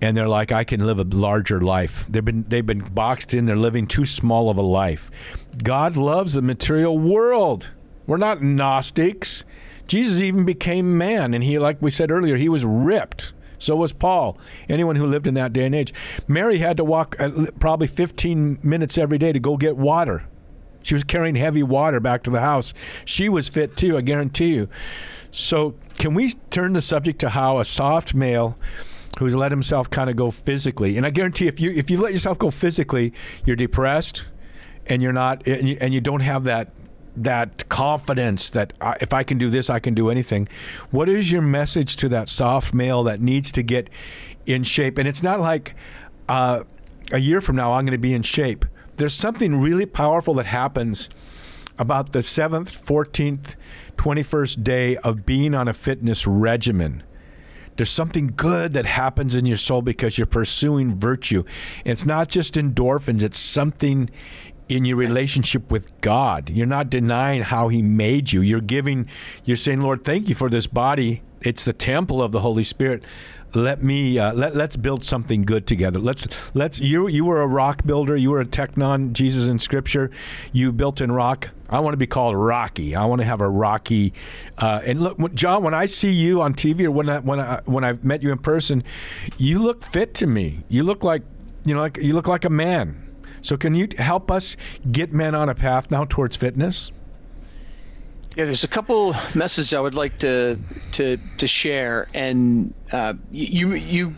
[0.01, 2.07] and they're like I can live a larger life.
[2.09, 5.11] They've been they've been boxed in, they're living too small of a life.
[5.63, 7.71] God loves the material world.
[8.07, 9.45] We're not gnostics.
[9.87, 13.33] Jesus even became man and he like we said earlier, he was ripped.
[13.59, 14.39] So was Paul.
[14.69, 15.95] Anyone who lived in that day and age.
[16.29, 20.25] Mary had to walk uh, probably 15 minutes every day to go get water.
[20.85, 22.73] She was carrying heavy water back to the house.
[23.05, 24.69] She was fit too, I guarantee you.
[25.33, 28.57] So, can we turn the subject to how a soft male
[29.19, 32.13] who's let himself kind of go physically, and I guarantee if you if you let
[32.13, 33.13] yourself go physically,
[33.45, 34.25] you're depressed,
[34.87, 36.73] and you're not, and you, and you don't have that
[37.17, 40.49] that confidence that if I can do this, I can do anything.
[40.91, 43.89] What is your message to that soft male that needs to get
[44.47, 44.99] in shape?
[44.99, 45.77] And it's not like
[46.29, 46.65] uh,
[47.13, 48.65] a year from now I'm going to be in shape
[48.97, 51.11] there's something really powerful that happens
[51.79, 53.55] about the 7th, 14th,
[53.97, 57.03] 21st day of being on a fitness regimen.
[57.77, 61.43] There's something good that happens in your soul because you're pursuing virtue.
[61.85, 64.11] It's not just endorphins, it's something
[64.69, 66.49] in your relationship with God.
[66.49, 68.41] You're not denying how He made you.
[68.41, 69.09] You're giving,
[69.45, 71.23] you're saying, Lord, thank you for this body.
[71.43, 73.05] It's the temple of the Holy Spirit
[73.55, 76.01] let me uh, let let's build something good together.
[76.01, 78.17] Let's let's you you were a rock builder.
[78.17, 79.13] You were a tekton.
[79.13, 80.11] Jesus in Scripture.
[80.53, 81.51] You built in rock.
[81.69, 82.95] I want to be called Rocky.
[82.95, 84.13] I want to have a Rocky.
[84.59, 87.61] Uh, and look, John, when I see you on TV or when I when I
[87.65, 88.85] when I've met you in person,
[89.39, 90.63] you look fit to me.
[90.69, 91.23] You look like
[91.65, 93.01] you know like you look like a man.
[93.43, 94.57] So can you help us
[94.91, 96.93] get men on a path now towards fitness?
[98.37, 100.59] Yeah, there's a couple messages I would like to
[100.93, 104.15] to to share, and uh, you you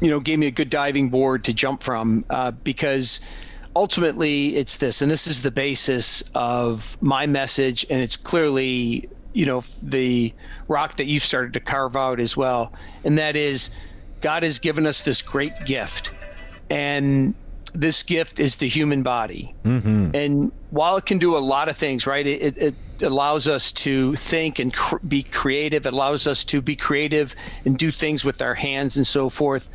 [0.00, 3.20] you know gave me a good diving board to jump from uh, because
[3.76, 9.44] ultimately it's this, and this is the basis of my message, and it's clearly you
[9.44, 10.32] know the
[10.68, 12.72] rock that you've started to carve out as well,
[13.04, 13.70] and that is
[14.22, 16.10] God has given us this great gift,
[16.70, 17.34] and
[17.74, 19.54] this gift is the human body.
[19.64, 20.10] Mm-hmm.
[20.14, 24.14] And while it can do a lot of things, right, it, it allows us to
[24.16, 25.86] think and cr- be creative.
[25.86, 27.34] It allows us to be creative
[27.64, 29.68] and do things with our hands and so forth.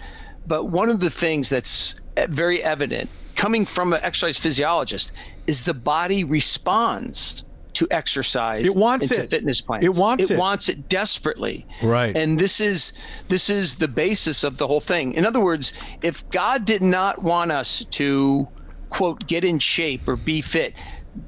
[0.46, 5.14] But one of the things that's eh, very evident coming from an exercise physiologist
[5.48, 7.44] is the body responds
[7.74, 9.30] to exercise it wants it.
[9.30, 9.86] fitness plans.
[9.86, 10.32] It wants it.
[10.32, 11.66] It wants it desperately.
[11.82, 12.16] Right.
[12.18, 12.92] And this is
[13.30, 15.14] this is the basis of the whole thing.
[15.14, 18.48] In other words, if God did not want us to
[18.90, 20.74] quote get in shape or be fit,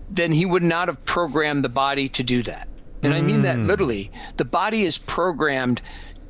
[0.09, 2.67] then he would not have programmed the body to do that.
[3.03, 3.67] And I mean that Mm.
[3.67, 4.11] literally.
[4.37, 5.81] The body is programmed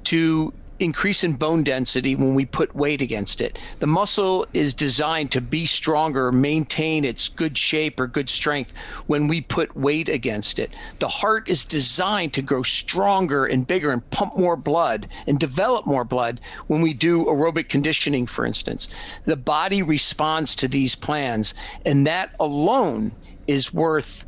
[0.06, 3.60] to increase in bone density when we put weight against it.
[3.80, 8.74] The muscle is designed to be stronger, maintain its good shape or good strength
[9.06, 10.74] when we put weight against it.
[11.00, 15.86] The heart is designed to grow stronger and bigger and pump more blood and develop
[15.86, 18.88] more blood when we do aerobic conditioning, for instance.
[19.26, 21.54] The body responds to these plans,
[21.86, 23.12] and that alone
[23.52, 24.26] is worth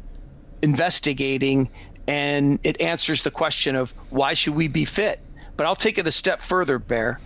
[0.61, 1.69] investigating
[2.07, 5.19] and it answers the question of why should we be fit?
[5.57, 7.21] But i'll take it a step further bear.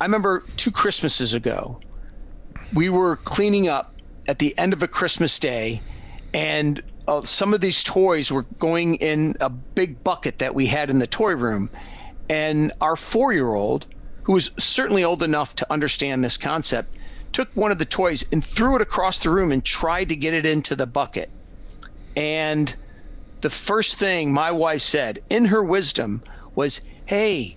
[0.00, 1.80] I remember two christmases ago
[2.72, 3.92] we were cleaning up
[4.28, 5.82] at the end of a christmas day
[6.32, 10.90] and uh, some of these toys were going in a big bucket that we had
[10.90, 11.68] in the toy room.
[12.28, 13.86] And our four-year-old
[14.22, 16.96] who was certainly old enough to understand this concept
[17.32, 20.34] took one of the toys and threw it across the room and tried to get
[20.34, 21.30] it into the bucket
[22.16, 22.74] and
[23.40, 26.22] the first thing my wife said in her wisdom
[26.54, 27.56] was, Hey,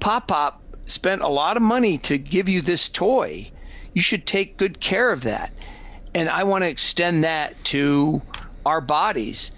[0.00, 3.50] Pop Pop spent a lot of money to give you this toy.
[3.94, 5.52] You should take good care of that.
[6.14, 8.22] And I want to extend that to
[8.66, 9.50] our bodies.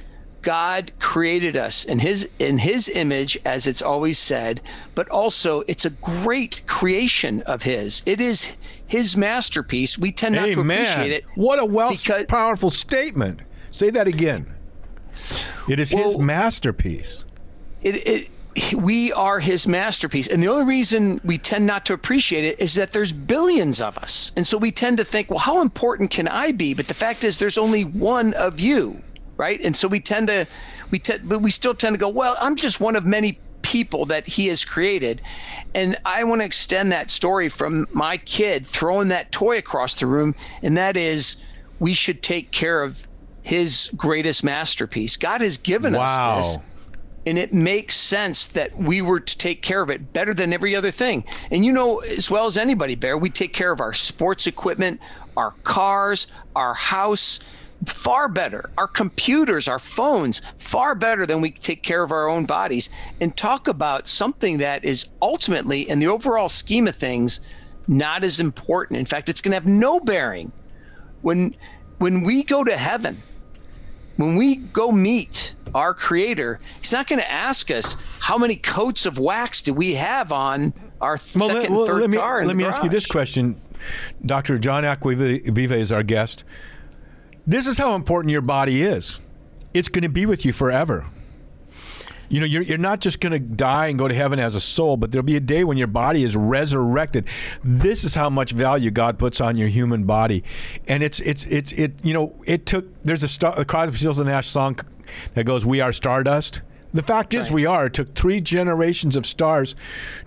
[0.43, 4.61] God created us in his in his image as it's always said,
[4.95, 8.03] but also it's a great creation of his.
[8.07, 8.53] It is
[8.86, 9.99] his masterpiece.
[9.99, 11.24] We tend not to appreciate it.
[11.34, 13.41] What a well because- powerful statement.
[13.70, 14.47] Say that again.
[15.68, 17.24] It is his masterpiece.
[17.82, 18.30] it, it
[18.76, 22.74] we are his masterpiece and the only reason we tend not to appreciate it is
[22.74, 26.26] that there's billions of us and so we tend to think well how important can
[26.26, 29.01] i be but the fact is there's only one of you
[29.41, 30.47] right and so we tend to
[30.91, 34.05] we tend but we still tend to go well i'm just one of many people
[34.07, 35.22] that he has created
[35.74, 40.07] and i want to extend that story from my kid throwing that toy across the
[40.07, 41.36] room and that is
[41.78, 43.07] we should take care of
[43.43, 46.05] his greatest masterpiece god has given Wow.
[46.05, 46.59] us this
[47.26, 50.74] and it makes sense that we were to take care of it better than every
[50.74, 51.24] other thing.
[51.51, 55.01] And you know as well as anybody, Bear, we take care of our sports equipment,
[55.36, 56.26] our cars,
[56.57, 57.38] our house
[57.87, 58.70] far better.
[58.78, 62.91] Our computers, our phones, far better than we take care of our own bodies.
[63.20, 67.41] And talk about something that is ultimately, in the overall scheme of things,
[67.89, 68.99] not as important.
[68.99, 70.53] In fact, it's going to have no bearing
[71.22, 71.55] when
[71.99, 73.20] when we go to heaven
[74.20, 79.07] when we go meet our creator, he's not going to ask us how many coats
[79.07, 82.45] of wax do we have on our Well, second let, well, third let me, car
[82.45, 83.59] let me ask you this question.
[84.26, 84.59] Dr.
[84.59, 86.45] John Acquaviva is our guest.
[87.47, 89.20] This is how important your body is.
[89.72, 91.07] It's going to be with you forever.
[92.28, 94.61] You know, you're, you're not just going to die and go to heaven as a
[94.61, 97.26] soul, but there'll be a day when your body is resurrected.
[97.64, 100.45] This is how much value God puts on your human body,
[100.86, 102.05] and it's it's it's it.
[102.05, 103.03] You know, it took.
[103.03, 104.78] There's a, star, a Crosby, Stills and Nash song
[105.34, 106.62] that goes, "We are stardust."
[106.93, 107.55] The fact is, right.
[107.55, 107.86] we are.
[107.86, 109.76] It took three generations of stars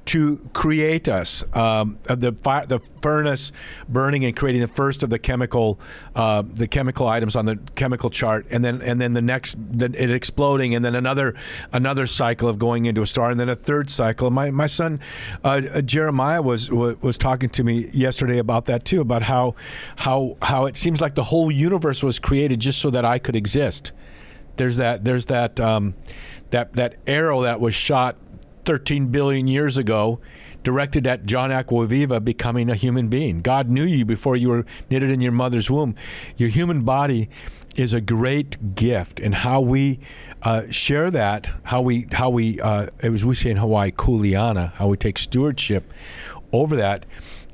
[0.05, 1.43] to create us.
[1.53, 3.51] Um, the fire, the furnace
[3.89, 5.79] burning and creating the first of the chemical,
[6.15, 9.93] uh, the chemical items on the chemical chart, and then and then the next, then
[9.93, 11.35] it exploding, and then another
[11.73, 14.31] another cycle of going into a star, and then a third cycle.
[14.31, 15.01] My my son
[15.43, 19.55] uh, uh, Jeremiah was, was was talking to me yesterday about that too, about how
[19.97, 23.35] how how it seems like the whole universe was created just so that I could
[23.35, 23.91] exist
[24.55, 25.95] there's that there's that um,
[26.53, 28.15] that that arrow that was shot
[28.65, 30.19] 13 billion years ago
[30.63, 33.41] directed at John Acquaviva becoming a human being.
[33.41, 35.95] God knew you before you were knitted in your mother's womb.
[36.37, 37.27] Your human body
[37.75, 39.99] is a great gift, and how we
[40.43, 44.87] uh, share that, how we how we uh, as we say in Hawaii, kuleana, how
[44.87, 45.91] we take stewardship
[46.53, 47.05] over that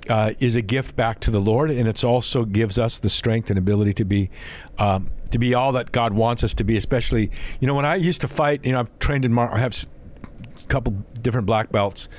[0.10, 3.50] uh, is a gift back to the Lord, and it's also gives us the strength
[3.50, 4.30] and ability to be
[4.78, 6.78] um, to be all that God wants us to be.
[6.78, 9.60] Especially, you know, when I used to fight, you know, I've trained in mar- I
[9.60, 9.88] have s-
[10.64, 12.10] a couple different black belts.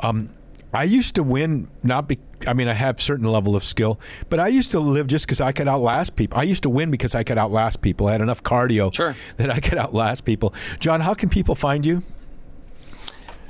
[0.00, 0.30] Um,
[0.74, 2.18] I used to win not be.
[2.46, 4.00] I mean, I have certain level of skill,
[4.30, 6.38] but I used to live just because I could outlast people.
[6.38, 8.08] I used to win because I could outlast people.
[8.08, 9.14] I had enough cardio Sure.
[9.36, 10.54] that I could outlast people.
[10.80, 12.02] John, how can people find you?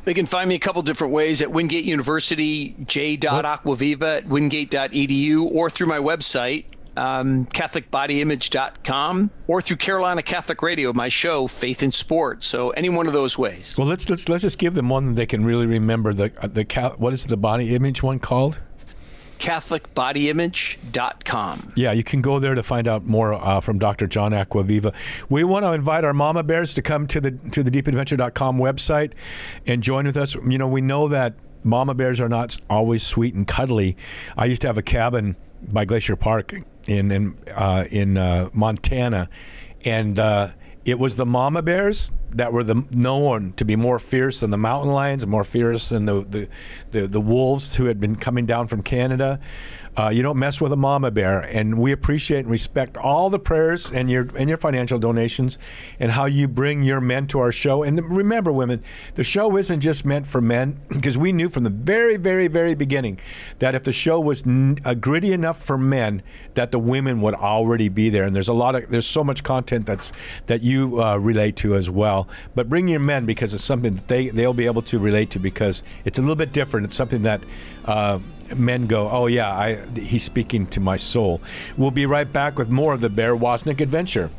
[0.05, 5.71] They can find me a couple different ways at Wingate University, j.acquaviva at wingate.edu, or
[5.71, 6.65] through my website,
[6.97, 12.45] um, CatholicBodyImage.com, or through Carolina Catholic Radio, my show, Faith in Sport.
[12.45, 13.77] So any one of those ways.
[13.79, 16.13] Well, let's let's let's just give them one that they can really remember.
[16.15, 18.59] The uh, the what is the body image one called?
[19.39, 21.69] CatholicBodyImage.com.
[21.75, 24.07] Yeah, you can go there to find out more uh, from Dr.
[24.07, 24.95] John Acquaviva.
[25.29, 29.15] We want to invite our mama bears to come to the to the deepadventure.com website
[29.67, 30.37] and join with us.
[30.37, 31.35] You know, we know that
[31.65, 33.97] mama bears are not always sweet and cuddly.
[34.37, 36.55] I used to have a cabin by Glacier Park
[36.89, 39.29] in in uh, in uh, Montana,
[39.85, 40.49] and uh,
[40.85, 44.59] it was the mama bears that were the known to be more fierce than the
[44.59, 46.49] mountain lions, more fierce than the the,
[46.91, 49.41] the, the wolves who had been coming down from Canada.
[49.95, 53.39] Uh, you don't mess with a mama bear, and we appreciate and respect all the
[53.39, 55.59] prayers and your and your financial donations,
[56.01, 57.83] and how you bring your men to our show.
[57.83, 58.83] And remember, women,
[59.17, 62.75] the show isn't just meant for men, because we knew from the very, very, very
[62.75, 63.21] beginning
[63.59, 66.23] that if the show was n- uh, gritty enough for men,
[66.55, 68.25] that the women would already be there.
[68.25, 70.11] And there's a lot of there's so much content that's
[70.47, 72.22] that you uh, relate to as well.
[72.55, 75.39] But bring your men because it's something that they they'll be able to relate to
[75.39, 76.87] because it's a little bit different.
[76.87, 77.43] It's something that
[77.85, 78.19] uh,
[78.57, 81.41] men go, oh yeah, I, he's speaking to my soul.
[81.77, 84.31] We'll be right back with more of the Bear Woznick adventure.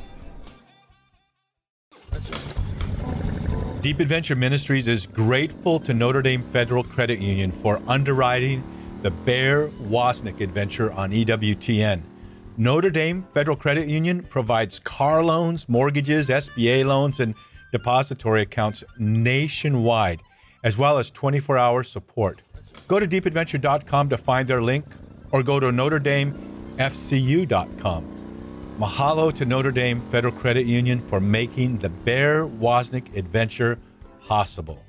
[3.81, 8.63] Deep Adventure Ministries is grateful to Notre Dame Federal Credit Union for underwriting
[9.01, 12.01] the Bear Woznick adventure on EWTN.
[12.55, 17.35] Notre Dame Federal Credit Union provides car loans, mortgages, SBA loans, and
[17.73, 20.21] depository accounts nationwide,
[20.63, 22.41] as well as 24 hour support.
[22.87, 24.85] Go to deepadventure.com to find their link
[25.31, 28.05] or go to NotreDameFCU.com.
[28.79, 33.77] Mahalo to Notre Dame Federal Credit Union for making the Bear Woznick adventure
[34.27, 34.81] possible.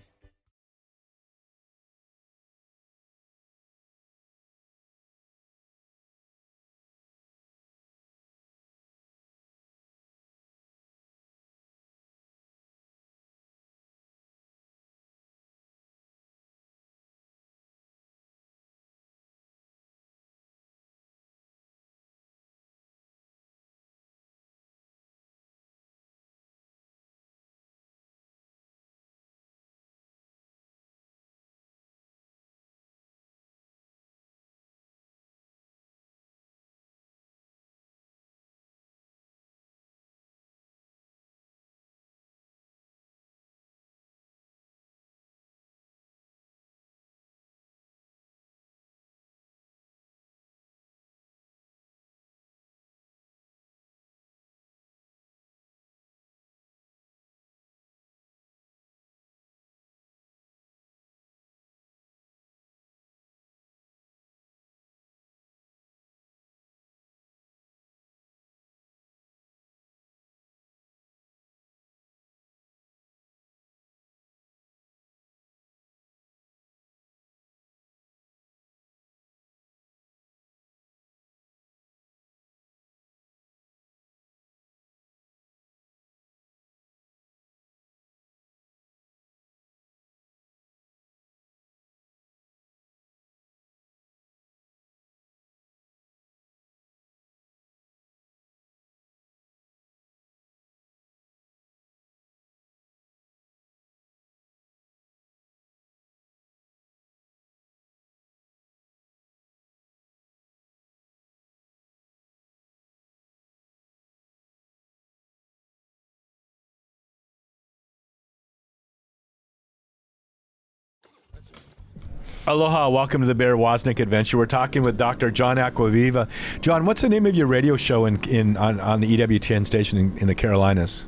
[122.46, 124.36] Aloha, welcome to the Bear Woznick Adventure.
[124.36, 125.30] We're talking with Dr.
[125.30, 126.28] John Acquaviva.
[126.60, 129.96] John, what's the name of your radio show in, in on, on the EWTN station
[129.96, 131.06] in, in the Carolinas?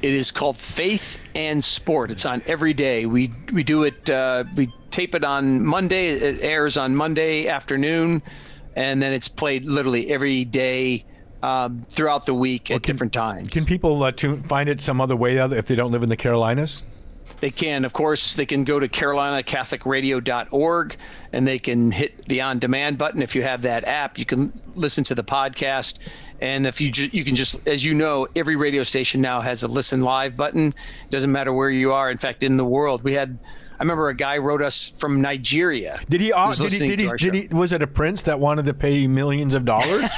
[0.00, 2.10] It is called Faith and Sport.
[2.10, 3.04] It's on every day.
[3.04, 4.08] We we do it.
[4.08, 6.06] Uh, we tape it on Monday.
[6.06, 8.22] It airs on Monday afternoon,
[8.74, 11.04] and then it's played literally every day
[11.42, 13.48] um, throughout the week well, at can, different times.
[13.48, 14.12] Can people uh,
[14.44, 16.82] find it some other way if they don't live in the Carolinas?
[17.40, 20.96] They can, of course, they can go to carolinacatholicradio.org
[21.32, 23.22] and they can hit the on demand button.
[23.22, 25.98] If you have that app, you can listen to the podcast.
[26.40, 29.62] And if you ju- you can just, as you know, every radio station now has
[29.62, 30.68] a listen live button.
[30.68, 32.10] It Doesn't matter where you are.
[32.10, 33.38] In fact, in the world, we had
[33.82, 35.98] I remember a guy wrote us from Nigeria.
[36.08, 36.32] Did he?
[36.32, 36.78] Uh, did he?
[36.78, 37.08] Did he?
[37.18, 37.48] Did he?
[37.48, 40.08] Was it a prince that wanted to pay millions of dollars?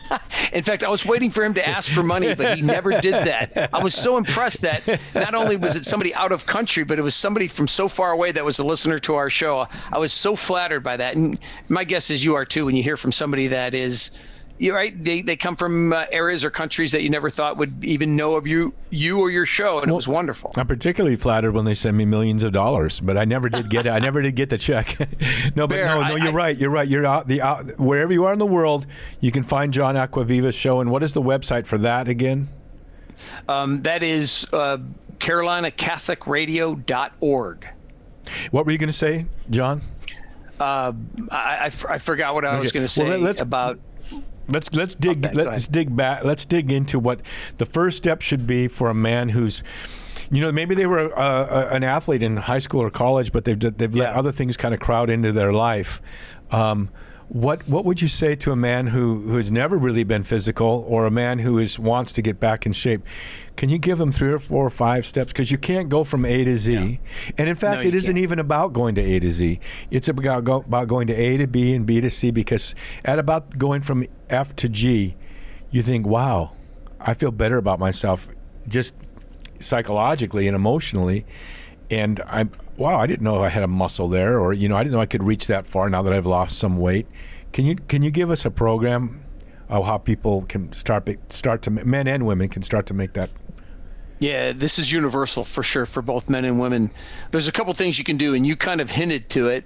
[0.54, 3.12] In fact, I was waiting for him to ask for money, but he never did
[3.12, 3.68] that.
[3.74, 7.02] I was so impressed that not only was it somebody out of country, but it
[7.02, 9.68] was somebody from so far away that was a listener to our show.
[9.92, 12.82] I was so flattered by that, and my guess is you are too when you
[12.82, 14.12] hear from somebody that is
[14.60, 15.02] you're right.
[15.02, 18.36] They, they come from uh, areas or countries that you never thought would even know
[18.36, 20.52] of you you or your show, and well, it was wonderful.
[20.54, 23.86] I'm particularly flattered when they send me millions of dollars, but I never did get
[23.86, 23.88] it.
[23.88, 24.98] I never did get the check.
[25.56, 26.54] no, but Bear, no, no, you're I, right.
[26.58, 26.86] You're right.
[26.86, 28.84] You're out the out wherever you are in the world,
[29.20, 30.80] you can find John Acquaviva's show.
[30.80, 32.50] And what is the website for that again?
[33.48, 34.76] Um, that is uh,
[35.20, 37.68] CarolinaCatholicRadio.org.
[38.50, 39.80] What were you going to say, John?
[40.58, 40.92] Uh,
[41.30, 42.58] I, I, f- I forgot what I okay.
[42.58, 43.78] was going to say well, about
[44.50, 47.20] let's let's dig okay, let's dig back let's dig into what
[47.58, 49.62] the first step should be for a man who's
[50.30, 53.44] you know maybe they were uh, uh an athlete in high school or college but
[53.44, 54.04] they've they've yeah.
[54.04, 56.00] let other things kind of crowd into their life
[56.50, 56.90] um,
[57.30, 60.84] what what would you say to a man who who has never really been physical
[60.88, 63.02] or a man who is wants to get back in shape
[63.60, 65.34] can you give them three or four or five steps?
[65.34, 66.98] Because you can't go from A to Z.
[67.36, 68.22] And in fact, no, it isn't can't.
[68.22, 69.60] even about going to A to Z.
[69.90, 72.74] It's about, go, about going to A to B and B to C because
[73.04, 75.14] at about going from F to G,
[75.70, 76.52] you think, wow,
[76.98, 78.28] I feel better about myself
[78.66, 78.94] just
[79.58, 81.26] psychologically and emotionally.
[81.90, 84.82] And I'm, wow, I didn't know I had a muscle there, or, you know, I
[84.82, 87.06] didn't know I could reach that far now that I've lost some weight.
[87.52, 89.22] Can you, can you give us a program
[89.68, 93.30] of how people can start, start to, men and women can start to make that
[94.20, 96.90] yeah, this is universal for sure for both men and women.
[97.30, 99.64] There's a couple things you can do, and you kind of hinted to it.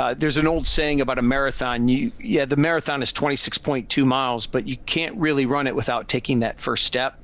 [0.00, 1.88] Uh, there's an old saying about a marathon.
[1.88, 6.40] You, yeah, the marathon is 26.2 miles, but you can't really run it without taking
[6.40, 7.21] that first step.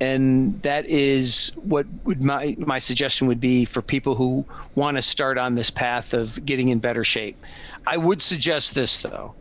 [0.00, 5.02] And that is what would my my suggestion would be for people who want to
[5.02, 7.38] start on this path of getting in better shape.
[7.86, 9.34] I would suggest this though.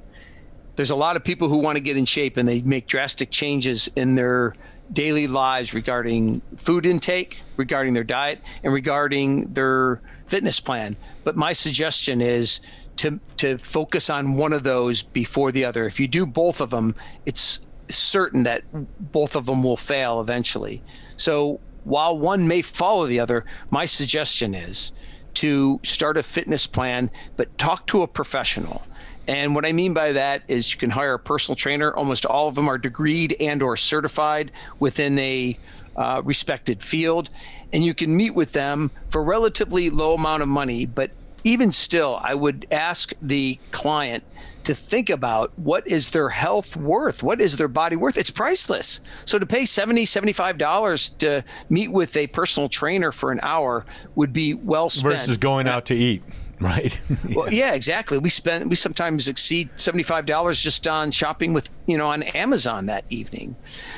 [0.78, 3.32] There's a lot of people who want to get in shape and they make drastic
[3.32, 4.56] changes in their
[4.94, 10.96] daily lives regarding food intake, regarding their diet, and regarding their fitness plan.
[11.24, 12.60] But my suggestion is
[12.98, 15.86] to to focus on one of those before the other.
[15.86, 16.96] If you do both of them,
[17.26, 18.64] it's certain that
[19.00, 20.84] both of them will fail eventually.
[21.18, 24.92] So while one may follow the other, my suggestion is
[25.36, 28.82] to start a fitness plan, but talk to a professional
[29.28, 31.96] and what I mean by that is you can hire a personal trainer.
[31.96, 35.58] Almost all of them are degreed and or certified within a
[35.96, 37.30] uh, respected field,
[37.74, 40.86] and you can meet with them for relatively low amount of money.
[40.86, 41.12] But
[41.46, 44.24] even still, I would ask the client
[44.64, 47.22] to think about what is their health worth?
[47.22, 48.18] What is their body worth?
[48.18, 49.00] It's priceless.
[49.26, 53.86] So to pay 70 75 dollars to meet with a personal trainer for an hour
[54.16, 55.18] would be well spent.
[55.18, 56.24] Versus going out to eat
[56.62, 57.00] Right.
[57.28, 57.36] yeah.
[57.36, 58.18] Well, yeah, exactly.
[58.18, 62.24] We spend we sometimes exceed seventy five dollars just on shopping with you know on
[62.24, 63.58] Amazon that evening.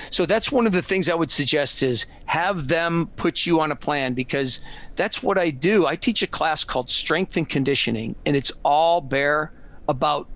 [0.09, 3.71] So that's one of the things I would suggest is have them put you on
[3.71, 4.59] a plan because
[4.95, 5.85] that's what I do.
[5.85, 9.53] I teach a class called Strength and Conditioning, and it's all bare
[9.87, 10.27] about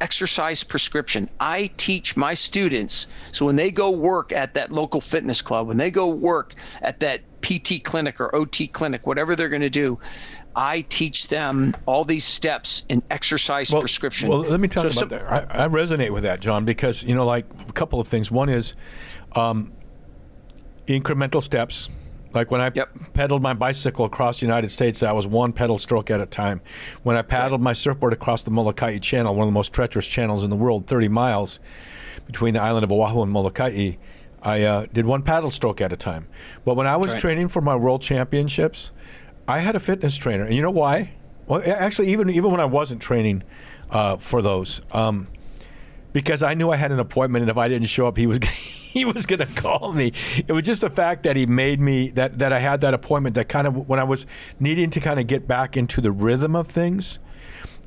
[0.00, 1.28] exercise prescription.
[1.40, 5.78] I teach my students so when they go work at that local fitness club, when
[5.78, 9.98] they go work at that PT clinic or OT clinic, whatever they're going to do,
[10.56, 14.30] I teach them all these steps in exercise well, prescription.
[14.30, 15.54] Well, let me talk so, about so, that.
[15.54, 18.30] I, I, resonate with that, John, because you know, like a couple of things.
[18.30, 18.74] One is
[19.34, 19.70] um,
[20.86, 21.90] incremental steps.
[22.32, 22.90] Like when I yep.
[23.12, 26.62] pedaled my bicycle across the United States, that was one pedal stroke at a time.
[27.02, 27.64] When I paddled right.
[27.64, 30.86] my surfboard across the Molokai Channel, one of the most treacherous channels in the world,
[30.86, 31.60] 30 miles
[32.26, 33.92] between the island of Oahu and Molokai,
[34.42, 36.28] I uh, did one paddle stroke at a time.
[36.64, 37.20] But when I was right.
[37.20, 38.92] training for my world championships,
[39.48, 41.12] I had a fitness trainer, and you know why?
[41.46, 43.44] Well, actually, even even when I wasn't training
[43.90, 45.28] uh, for those, um,
[46.12, 48.38] because I knew I had an appointment, and if I didn't show up, he was
[48.96, 50.12] he was going to call me.
[50.36, 53.34] It was just the fact that he made me that that I had that appointment.
[53.36, 54.26] That kind of when I was
[54.58, 57.18] needing to kind of get back into the rhythm of things,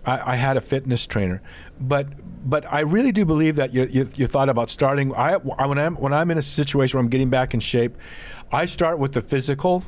[0.06, 1.42] I, I had a fitness trainer.
[1.80, 2.08] But
[2.48, 5.14] but I really do believe that you, you, you thought about starting.
[5.16, 7.98] I when I'm when I'm in a situation where I'm getting back in shape,
[8.52, 9.84] I start with the physical.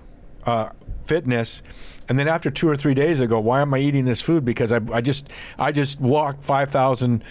[0.45, 0.69] Uh,
[1.03, 1.63] fitness
[2.09, 4.45] and then after two or three days i go why am i eating this food?
[4.45, 7.23] Because i, I just i just walked 5000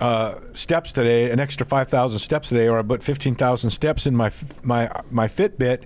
[0.00, 4.30] uh, steps today an extra 5000 steps today or i put 15000 steps in my
[4.62, 5.84] my my fitbit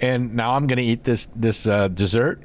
[0.00, 2.42] and now i'm going to eat this this uh, dessert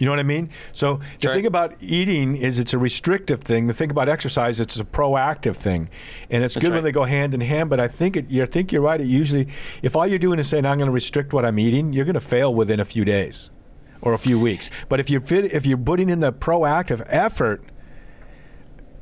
[0.00, 0.48] you know what I mean?
[0.72, 3.66] So the thing about eating is it's a restrictive thing.
[3.66, 5.90] The thing about exercise, it's a proactive thing,
[6.30, 6.76] and it's That's good right.
[6.78, 7.68] when they go hand in hand.
[7.68, 8.98] But I think it, you think you're right.
[8.98, 9.48] It usually,
[9.82, 12.14] if all you're doing is saying I'm going to restrict what I'm eating, you're going
[12.14, 13.50] to fail within a few days
[14.00, 14.70] or a few weeks.
[14.88, 17.62] But if you fit, if you're putting in the proactive effort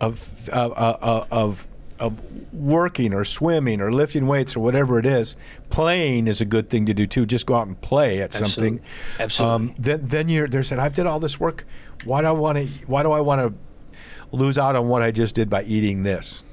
[0.00, 1.68] of uh, uh, of
[1.98, 2.20] of
[2.52, 5.36] working or swimming or lifting weights or whatever it is,
[5.70, 7.26] playing is a good thing to do too.
[7.26, 8.78] Just go out and play at Absolutely.
[8.78, 8.90] something.
[9.18, 9.54] Absolutely.
[9.54, 11.64] Um, then, then you're there's said, I've did all this work.
[12.04, 12.64] Why do I want to?
[12.86, 16.44] Why do I want to lose out on what I just did by eating this?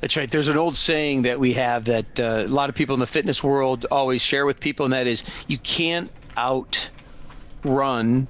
[0.00, 0.30] That's right.
[0.30, 3.06] There's an old saying that we have that uh, a lot of people in the
[3.06, 8.28] fitness world always share with people, and that is you can't outrun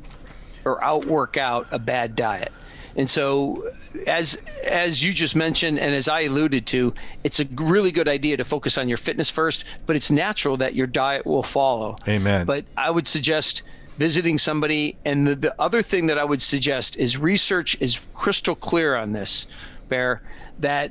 [0.64, 2.52] or outwork out a bad diet.
[2.98, 3.64] And so,
[4.08, 4.36] as
[4.66, 6.92] as you just mentioned, and as I alluded to,
[7.22, 9.64] it's a really good idea to focus on your fitness first.
[9.86, 11.96] But it's natural that your diet will follow.
[12.08, 12.44] Amen.
[12.44, 13.62] But I would suggest
[13.98, 14.96] visiting somebody.
[15.04, 19.12] And the, the other thing that I would suggest is research is crystal clear on
[19.12, 19.46] this,
[19.88, 20.20] Bear,
[20.58, 20.90] that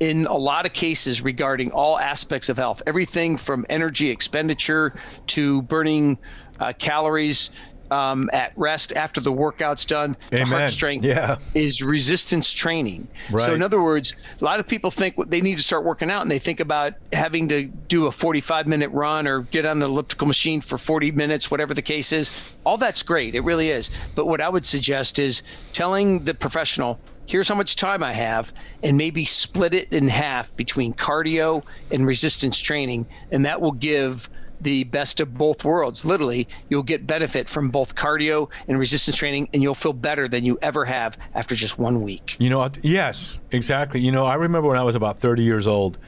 [0.00, 4.94] in a lot of cases regarding all aspects of health, everything from energy expenditure
[5.28, 6.18] to burning
[6.60, 7.50] uh, calories
[7.90, 10.46] um, at rest after the workout's done to Amen.
[10.46, 11.38] heart strength Yeah.
[11.54, 13.08] is resistance training.
[13.30, 13.44] Right.
[13.46, 16.22] So in other words, a lot of people think they need to start working out
[16.22, 19.86] and they think about having to do a 45 minute run or get on the
[19.86, 22.30] elliptical machine for 40 minutes, whatever the case is.
[22.64, 23.34] All that's great.
[23.34, 23.90] It really is.
[24.14, 28.52] But what I would suggest is telling the professional, here's how much time I have,
[28.82, 34.28] and maybe split it in half between cardio and resistance training, and that will give
[34.60, 36.04] the best of both worlds.
[36.04, 40.44] Literally, you'll get benefit from both cardio and resistance training, and you'll feel better than
[40.44, 42.36] you ever have after just one week.
[42.38, 44.00] You know, yes, exactly.
[44.00, 45.98] You know, I remember when I was about 30 years old,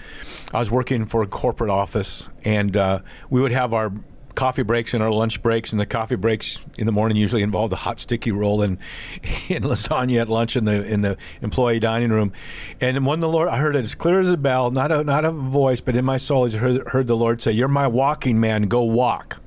[0.52, 3.92] I was working for a corporate office, and uh, we would have our
[4.38, 7.72] coffee breaks and our lunch breaks, and the coffee breaks in the morning usually involved
[7.72, 8.78] a hot sticky roll and,
[9.48, 12.32] and lasagna at lunch in the in the employee dining room.
[12.80, 15.24] And when the Lord, I heard it as clear as a bell, not a not
[15.24, 18.38] a voice, but in my soul, I heard, heard the Lord say, "You're my walking
[18.38, 18.62] man.
[18.62, 19.40] Go walk."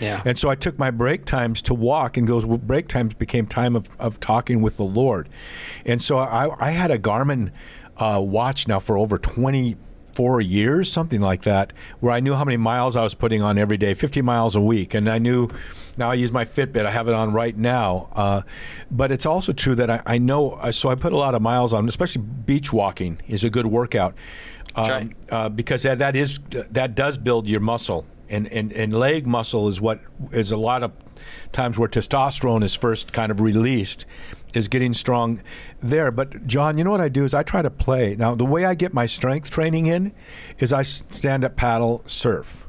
[0.00, 0.22] Yeah.
[0.24, 3.74] And so I took my break times to walk, and those break times became time
[3.74, 5.28] of, of talking with the Lord.
[5.84, 7.50] And so I, I had a Garmin
[7.96, 9.18] uh, watch now for over
[10.12, 13.58] 24 years, something like that, where I knew how many miles I was putting on
[13.58, 14.94] every day, 50 miles a week.
[14.94, 15.48] And I knew,
[15.96, 18.08] now I use my Fitbit, I have it on right now.
[18.12, 18.42] Uh,
[18.90, 21.42] but it's also true that I, I know, uh, so I put a lot of
[21.42, 24.14] miles on, especially beach walking is a good workout.
[24.76, 25.02] Right.
[25.02, 26.40] Um, uh, because that, that is
[26.70, 30.00] that does build your muscle and, and and leg muscle is what
[30.32, 30.92] is a lot of
[31.52, 34.06] times where testosterone is first kind of released
[34.54, 35.42] is getting strong
[35.80, 38.44] there but john you know what i do is i try to play now the
[38.44, 40.12] way i get my strength training in
[40.58, 42.62] is I stand up paddle surf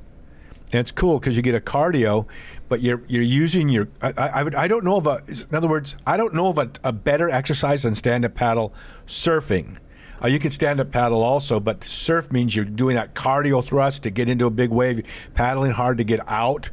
[0.74, 2.26] and it's cool because you get a cardio,
[2.68, 3.88] but you're you're using your.
[4.02, 5.22] I, I, I don't know of a.
[5.28, 8.74] In other words, I don't know of a, a better exercise than stand up paddle
[9.06, 9.78] surfing.
[10.24, 14.02] Uh, you can stand up paddle also, but surf means you're doing that cardio thrust
[14.04, 15.06] to get into a big wave,
[15.36, 16.72] paddling hard to get out.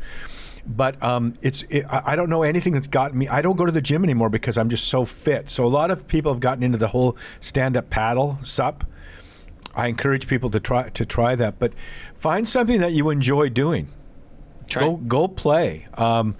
[0.76, 3.28] But um, it's it, I don't know anything that's gotten me.
[3.28, 5.48] I don't go to the gym anymore because I'm just so fit.
[5.48, 8.84] So a lot of people have gotten into the whole stand up paddle sup.
[9.74, 11.72] I encourage people to try to try that, but
[12.14, 13.88] find something that you enjoy doing.
[14.68, 14.82] Try.
[14.82, 15.86] Go go play.
[15.94, 16.36] Um,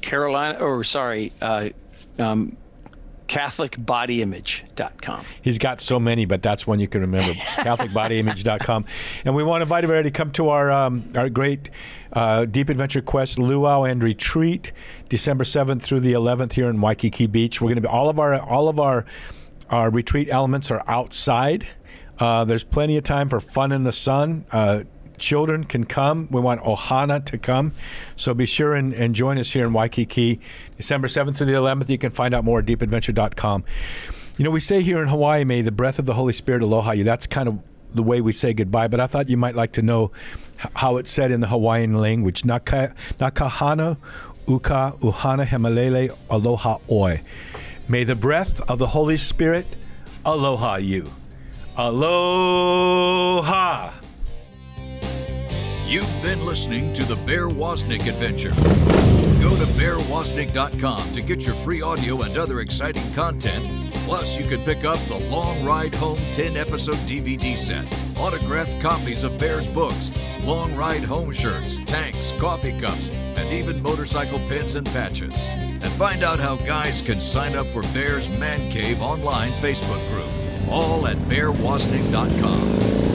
[0.00, 1.70] Carolina, or sorry, uh,
[2.18, 2.56] um,
[3.32, 5.24] CatholicBodyImage.com.
[5.40, 7.32] He's got so many, but that's one you can remember.
[7.32, 8.84] CatholicBodyImage.com.
[9.24, 11.70] And we want to invite everybody to come to our um, our great
[12.12, 14.72] uh, Deep Adventure Quest Luau and Retreat,
[15.08, 17.60] December seventh through the eleventh here in Waikiki Beach.
[17.60, 19.06] We're going to be all of our all of our
[19.70, 21.66] our retreat elements are outside.
[22.18, 24.44] Uh, there's plenty of time for fun in the sun.
[24.52, 24.84] Uh,
[25.22, 26.28] children can come.
[26.30, 27.72] We want Ohana to come.
[28.16, 30.40] So be sure and, and join us here in Waikiki,
[30.76, 31.88] December 7th through the 11th.
[31.88, 33.64] You can find out more at deepadventure.com.
[34.36, 36.92] You know, we say here in Hawaii, may the breath of the Holy Spirit aloha
[36.92, 37.04] you.
[37.04, 37.58] That's kind of
[37.94, 40.10] the way we say goodbye, but I thought you might like to know
[40.74, 42.44] how it's said in the Hawaiian language.
[42.44, 43.96] Naka, nakahana
[44.48, 47.20] uka uhana hemalele aloha oi.
[47.88, 49.66] May the breath of the Holy Spirit
[50.24, 51.10] aloha you.
[51.76, 52.82] Aloha!
[55.92, 58.48] You've been listening to the Bear Woznick Adventure.
[58.48, 63.92] Go to bearwoznick.com to get your free audio and other exciting content.
[64.06, 67.84] Plus, you can pick up the Long Ride Home 10 episode DVD set,
[68.16, 74.38] autographed copies of Bear's books, Long Ride Home shirts, tanks, coffee cups, and even motorcycle
[74.48, 75.46] pins and patches.
[75.50, 80.32] And find out how guys can sign up for Bear's Man Cave online Facebook group,
[80.72, 83.11] all at bearwoznick.com.